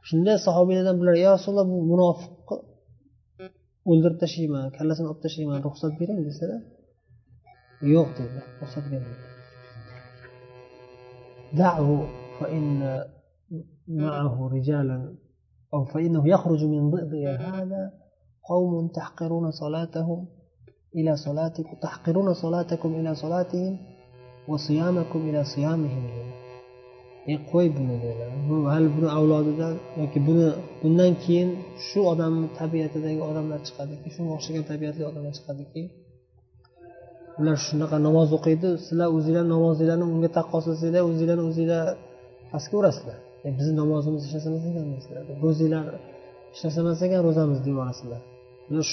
shunda 0.08 0.32
sahobiylardan 0.46 0.96
birlar 1.00 1.16
yo 1.24 1.30
rasululloh 1.36 1.66
bu 1.72 1.78
munofiqni 1.92 2.56
o'ldirib 3.90 4.18
tashlayman 4.22 4.64
kallasini 4.76 5.06
olib 5.10 5.20
tashlayman 5.26 5.58
ruxsat 5.66 5.92
bering 6.00 6.18
desalar 6.28 6.60
yo'q 7.94 8.08
dedi 8.18 8.38
ruxsat 8.62 8.84
bermaydi 8.92 9.30
دعه 11.52 12.08
فإن 12.40 13.04
معه 13.88 14.48
رجالا 14.52 15.14
أو 15.74 15.84
فإنه 15.84 16.28
يخرج 16.28 16.64
من 16.64 16.90
ضئضئ 16.90 17.26
هذا 17.26 17.92
قوم 18.50 18.88
تحقرون 18.88 19.50
صلاتهم 19.50 20.26
إلى 20.98 21.16
صلاتكم 21.16 21.74
تحقرون 21.82 22.34
صلاتكم 22.34 22.90
إلى 22.94 23.14
صلاتهم 23.14 23.76
وصيامكم 24.48 25.20
إلى 25.28 25.44
صيامهم 25.44 26.04
e 27.32 27.34
qo'y 27.50 27.68
buni 27.76 27.96
dedilar 28.02 28.30
bu 28.48 28.56
hali 28.72 28.88
buni 28.96 29.08
avlodidan 29.18 29.74
yoki 30.00 30.18
buni 30.28 30.46
bundan 30.82 31.12
keyin 31.24 31.50
shu 31.86 32.00
odamni 32.12 32.48
tabiatidagi 32.60 33.20
odamlar 33.30 33.60
chiqadiki 33.66 34.08
shunga 34.14 34.32
o'xshagan 34.36 34.64
tabiatli 34.70 35.02
odamlar 35.10 35.32
chiqadiki 35.38 35.82
ular 37.40 37.56
shunaqa 37.66 37.96
namoz 38.08 38.28
o'qiydi 38.38 38.68
sizlar 38.86 39.08
o'zinglar 39.16 39.46
namozinglarni 39.54 40.06
unga 40.14 40.30
taqqoslansanglar 40.38 41.02
o'zinglarni 41.10 41.44
o'zinglar 41.50 41.86
pastga 42.52 42.74
urasizlar 42.80 43.18
e, 43.46 43.48
bizni 43.58 43.74
namozimizni 43.82 44.26
ishlasamas 44.28 44.62
ekan 44.70 44.86
ro'zinglar 45.44 45.84
ishlasamas 46.54 46.98
ekan 47.06 47.20
ro'zamiz 47.26 47.58
deb 47.64 47.70
yuborasizlar 47.72 48.22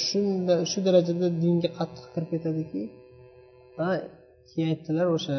shunda 0.06 0.54
shu 0.72 0.80
darajada 0.86 1.28
dinga 1.44 1.70
qattiq 1.78 2.06
kirib 2.14 2.30
ketadiki 2.34 2.82
keyin 4.50 4.68
aytdilar 4.74 5.08
o'sha 5.18 5.38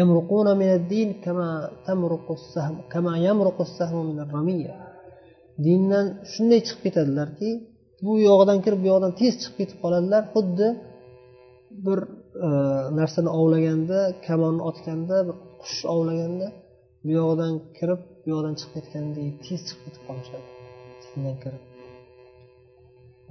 يمرقون 0.00 0.48
من 0.60 0.70
الدين 0.78 1.08
كما 1.24 1.48
تمرق 1.86 2.26
السهم 2.38 2.76
كما 2.92 3.12
يمرق 3.28 3.58
السهم 3.68 4.06
من 4.10 4.18
الرمية 4.24 4.74
dindan 5.66 6.06
shunday 6.32 6.60
chiqib 6.66 6.80
ketadilarki 6.86 7.50
bu 8.04 8.12
yog'idan 8.28 8.58
kirib 8.64 8.80
bu 8.82 8.86
yog'idan 8.92 9.12
tez 9.20 9.32
chiqib 9.40 9.56
ketib 9.60 9.78
qoladilar 9.84 10.22
xuddi 10.34 10.68
bir 11.86 11.98
e, 12.46 12.48
narsani 12.98 13.30
ovlaganda 13.40 13.98
kamonni 14.26 14.62
otganda 14.70 15.16
bir 15.28 15.36
qush 15.62 15.82
ovlaganda 15.94 16.46
bu 17.04 17.10
yog'idan 17.20 17.52
kirib 17.78 18.00
bu 18.22 18.26
yog'idan 18.32 18.54
chiqib 18.60 18.72
ketgandek 18.76 19.32
tez 19.46 19.60
chiqib 19.68 19.82
ketib 19.86 20.02
qolishadi 20.08 20.48
dindan 21.02 21.36
kirib 21.44 21.62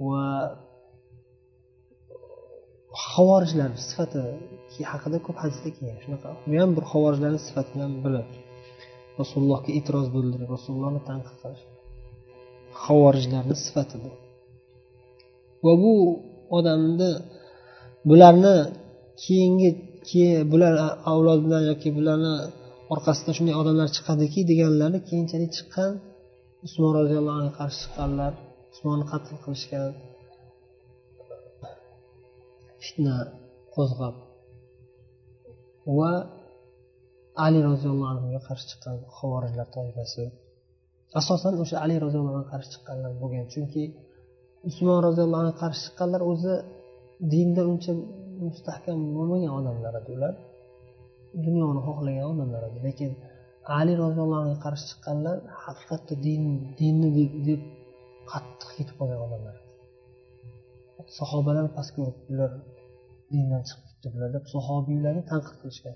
Va 0.05 0.25
havorijlar 3.07 3.71
sifati 3.87 4.21
haqida 4.91 5.17
ko'p 5.25 5.37
hadisda 5.43 5.69
kelgan. 5.75 5.97
Shunaqa. 6.05 6.29
Bu 6.49 6.55
ham 6.61 6.71
bir 6.77 6.85
havorijlarni 6.91 7.39
sifatidan 7.47 7.91
biri. 8.03 8.21
Rasulullohga 9.21 9.69
e'tiroz 9.77 10.07
bildirib 10.15 10.49
rasulullohni 10.55 11.01
tanqid 11.09 11.35
qilish. 11.41 11.63
Havorijlarni 12.83 13.55
sifati 13.65 13.97
bu 14.03 14.11
va 15.65 15.73
bu 15.83 15.93
odamni 16.57 17.11
bularni 18.09 18.55
keyingi 19.23 19.69
bular 20.51 20.73
avlodidan 21.11 21.63
yoki 21.71 21.89
bularni 21.97 22.33
orqasidan 22.93 23.33
shunday 23.37 23.55
odamlar 23.61 23.87
chiqadiki 23.97 24.39
deganlari 24.51 24.97
keyinchalik 25.09 25.51
chiqqan 25.57 25.91
usmon 26.65 26.91
roziyallohu 26.99 27.37
anhuga 27.39 27.55
qarshi 27.59 27.79
chiqqanlar 27.83 28.33
usmonni 28.77 29.05
qatl 29.11 29.35
qilishgan 29.43 29.91
fitna 32.83 33.15
qo'zg'ab 33.75 34.15
va 35.97 36.11
ali 37.45 37.59
roziyallohu 37.69 38.09
anhuga 38.13 38.39
qarshi 38.47 38.65
chiqqan 38.71 38.97
havorijlar 39.17 39.67
toifasi. 39.77 40.23
Asosan 41.19 41.53
o'sha 41.63 41.75
ali 41.85 41.95
roziyallohu 42.05 42.37
anhu 42.39 42.49
qarshi 42.53 42.69
chiqqanlar 42.73 43.11
bo'lgan 43.21 43.45
chunki 43.53 43.83
usmon 44.69 44.99
roziyallohu 45.07 45.41
anhu 45.43 45.55
qarshi 45.63 45.81
chiqqanlar 45.85 46.21
o'zi 46.31 46.53
dinda 47.33 47.61
uncha 47.71 47.91
mustahkam 48.47 48.97
bo'lmagan 49.15 49.51
odamlar 49.59 49.93
edi 50.01 50.09
ular. 50.17 50.33
Dunyoni 51.45 51.79
xohlagan 51.87 52.25
odamlar 52.33 52.61
edi 52.69 52.79
lekin 52.87 53.11
ali 53.79 53.93
roziyallohu 54.03 54.39
anhuga 54.43 54.59
qarshi 54.65 54.85
chiqqanlar 54.91 55.37
haqiqatda 55.65 56.13
din 56.25 56.43
dinni 56.79 57.09
deb 57.49 57.61
qattiq 58.31 58.69
ketib 58.77 58.95
qolgan 58.99 59.19
odamlar. 59.25 59.55
Sahobalar 61.19 61.65
pastga 61.77 61.99
urib 62.05 62.19
bular 62.29 62.51
dindan 63.31 63.61
chiqib 63.67 63.83
ketdi 63.89 64.07
bular 64.13 64.29
deb 64.35 64.45
sahobiylarni 64.53 65.23
tanqid 65.31 65.55
qilishgan. 65.61 65.95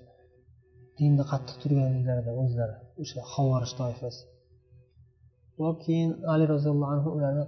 Dinda 0.98 1.24
qattiq 1.32 1.56
turganliklaridan 1.62 2.36
o'zlari 2.42 2.76
o'sha 3.02 3.20
havorish 3.32 3.74
toifasi. 3.80 4.22
Va 5.60 5.70
keyin 5.84 6.10
ali 6.32 6.44
roziyallohu 6.54 6.92
anhu 6.96 7.08
ularni 7.16 7.44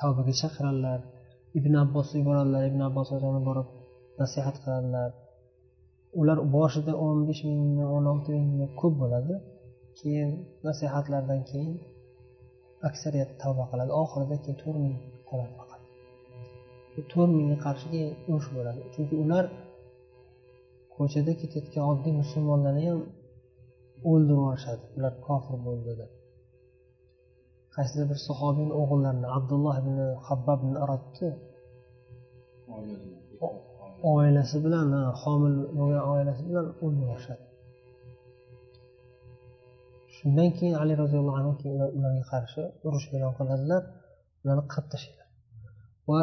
tavbaga 0.00 0.34
chaqiradilar 0.42 1.00
ibn 1.58 1.72
abbosga 1.84 2.20
boradilar 2.28 2.62
ibn 2.70 2.80
abbos 2.88 3.08
borib 3.48 3.68
nasihat 4.20 4.56
qiladilar. 4.62 5.10
Ular 6.20 6.38
boshida 6.56 6.92
o'n 7.06 7.18
besh 7.28 7.42
mingmi 7.50 7.84
o'n 7.96 8.04
olti 8.12 8.30
mingmi 8.38 8.66
ko'p 8.80 8.94
bo'ladi. 9.02 9.34
Keyin 9.98 10.30
nasihatlardan 10.66 11.40
keyin 11.50 11.74
aksariyat 12.88 13.30
tavba 13.42 13.64
qiladi. 13.70 13.90
Oxirida 14.02 14.36
keyin 14.42 14.56
to'rt 14.62 14.78
ming 14.84 14.96
qoladi 15.28 15.52
faqat. 15.60 15.80
To'rt 17.12 17.30
mingga 17.38 17.58
qarshi 17.66 17.86
keyin 17.92 18.10
urush 18.30 18.48
bo'ladi. 18.56 18.80
Chunki 18.94 19.14
ular 19.24 19.44
ko'chada 20.96 21.32
ketayotgan 21.40 21.84
oddiy 21.92 22.12
musulmonlarni 22.22 22.82
ham 22.90 23.00
o'ldirib 24.10 24.38
yuborishadi 24.40 24.84
ular 24.98 25.14
kofir 25.26 25.56
bo'ldi 25.66 25.92
deb 26.00 26.10
qaysidir 27.74 28.06
bir 28.10 28.18
sahobiyni 28.28 28.74
o'g'illarini 28.80 29.28
abdulloh 29.38 29.74
ibn 29.82 29.96
habbab 30.28 30.58
ibn 30.66 30.74
arabni 30.84 31.30
oilasi 34.14 34.56
bilan 34.64 34.88
homil 35.22 35.56
bo'lgan 35.78 36.04
oilasi 36.14 36.42
bilan 36.48 36.66
o'ldirishadi 36.84 37.44
shundan 40.22 40.48
keyin 40.56 40.74
ali 40.82 40.94
roziyallohu 41.02 41.38
anhu 41.40 41.52
keyin 41.60 41.74
ularga 41.98 42.24
qarshi 42.32 42.62
urush 42.86 43.06
e'lon 43.16 43.32
qiladilar 43.38 43.82
ularni 44.42 44.64
qirib 44.72 44.88
tashlaydilar 44.92 45.28
va 46.10 46.20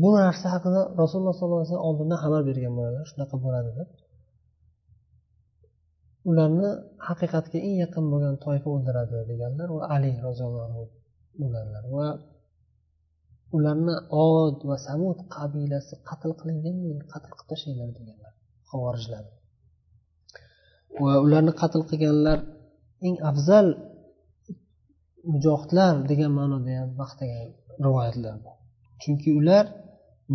bu 0.00 0.08
narsa 0.16 0.46
haqida 0.54 0.80
rasululloh 1.02 1.34
sollallohu 1.38 1.60
alayhi 1.60 1.70
vasallam 1.70 1.88
oldindan 1.90 2.18
xabar 2.24 2.40
bergan 2.48 2.72
bo'ladilar. 2.78 3.06
Shunaqa 3.12 3.36
bo'ladi 3.44 3.70
deb 3.78 3.88
ularni 6.30 6.70
haqiqatga 7.08 7.58
eng 7.66 7.76
yaqin 7.84 8.04
bo'lgan 8.12 8.34
toifa 8.44 8.68
o'ldiradi 8.74 9.16
deganlar 9.30 9.68
va 9.76 9.82
ali 9.94 10.12
roziyallohu 10.26 10.64
anhu 10.68 10.82
bo'lganlar. 11.40 11.82
Va 11.96 12.08
ularni 13.56 13.94
od 14.26 14.56
va 14.68 14.76
samud 14.88 15.18
qabilasi 15.36 15.94
qatl 16.08 16.30
qilingandan 16.40 16.98
qatl 17.12 17.30
qilib 17.32 17.48
tashlanglar 17.52 17.88
deganlar. 17.98 18.32
Havorijlar 18.70 19.24
va 21.02 21.12
ularni 21.26 21.52
qatl 21.60 21.82
qilganlar 21.90 22.38
eng 23.06 23.16
afzal 23.30 23.66
mujohidlar 25.32 25.94
degan 26.10 26.30
ma'noda 26.38 26.72
ham 26.80 26.90
maqtagan 27.02 27.48
rivoyatlar 27.84 28.36
bor. 28.44 28.56
Chunki 29.02 29.30
ular 29.40 29.64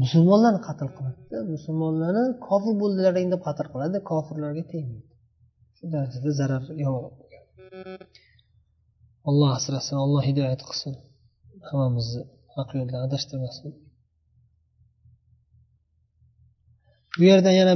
musulmonlarni 0.02 0.62
qatl 0.68 0.88
qiladida 0.98 1.40
musulmonlarni 1.54 2.24
kofir 2.48 2.74
bo'ldilaring 2.82 3.28
deb 3.34 3.42
qatl 3.48 3.68
qiladi 3.74 3.98
kofirlarga 4.12 4.64
tegmaydi. 4.72 5.08
Shu 5.78 5.84
darajada 5.94 6.32
zarar 6.40 6.64
yomon 6.84 7.14
alloh 9.30 9.50
asrasin 9.60 9.96
alloh 10.06 10.24
hidoyat 10.30 10.62
qilsin. 10.70 10.94
Hammamizni 11.68 12.24
haq 12.56 12.70
yo'ldan 12.78 13.00
adashtirmasin. 13.08 13.70
Bu 17.18 17.24
yerda 17.30 17.52
yana 17.60 17.74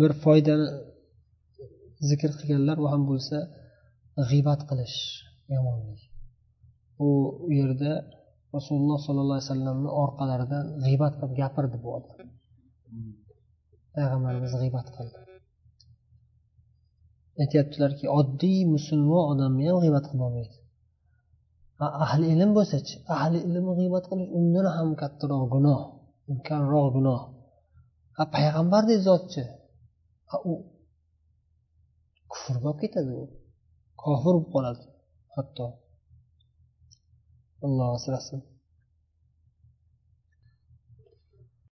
bir 0.00 0.12
foydani 0.24 0.66
zikr 2.08 2.30
qilganlar 2.38 2.76
u 2.84 2.86
ham 2.92 3.02
bo'lsa 3.10 3.38
g'iybat 4.30 4.60
qilish 4.70 4.98
yomonlik. 5.54 6.02
U 7.06 7.08
yerda 7.58 7.92
rasululloh 8.56 8.98
sollallohu 9.06 9.38
alayhi 9.38 9.48
vasallamni 9.50 9.90
orqalaridan 10.04 10.64
g'iybat 10.84 11.12
qilib 11.18 11.34
gapirdi 11.40 11.76
bu 11.84 11.88
odam. 11.98 12.28
Payg'ambarimiz 13.94 14.52
g'iybat 14.62 14.88
qildi. 14.96 15.18
Aytyaptilarki 17.42 18.06
oddiy 18.20 18.60
musulmon 18.74 19.22
odamni 19.32 19.64
ham 19.70 19.78
g'iybat 19.84 20.06
qilolmaydi 20.12 20.56
ahli 22.04 22.26
ilm 22.34 22.50
bo'lsachi 22.58 22.94
ahli 23.16 23.38
ilm 23.48 23.66
g'iybat 23.78 24.04
qilish 24.10 24.30
undan 24.38 24.66
ham 24.76 24.88
kattaroq 25.02 25.44
gunoh 25.54 25.80
ulkanroq 26.30 26.86
gunoh. 26.96 27.20
A 28.22 28.24
payg'ambardek 28.34 29.00
zotchi. 29.08 29.42
U 30.50 30.52
kufrga 32.32 32.66
olib 32.70 32.80
ketadi 32.84 33.12
u. 33.20 33.24
Kofir 34.02 34.24
bo'lib 34.26 34.46
qoladi 34.54 34.84
hatto. 35.36 35.66
Alloh 37.66 37.90
asrasin. 37.98 38.40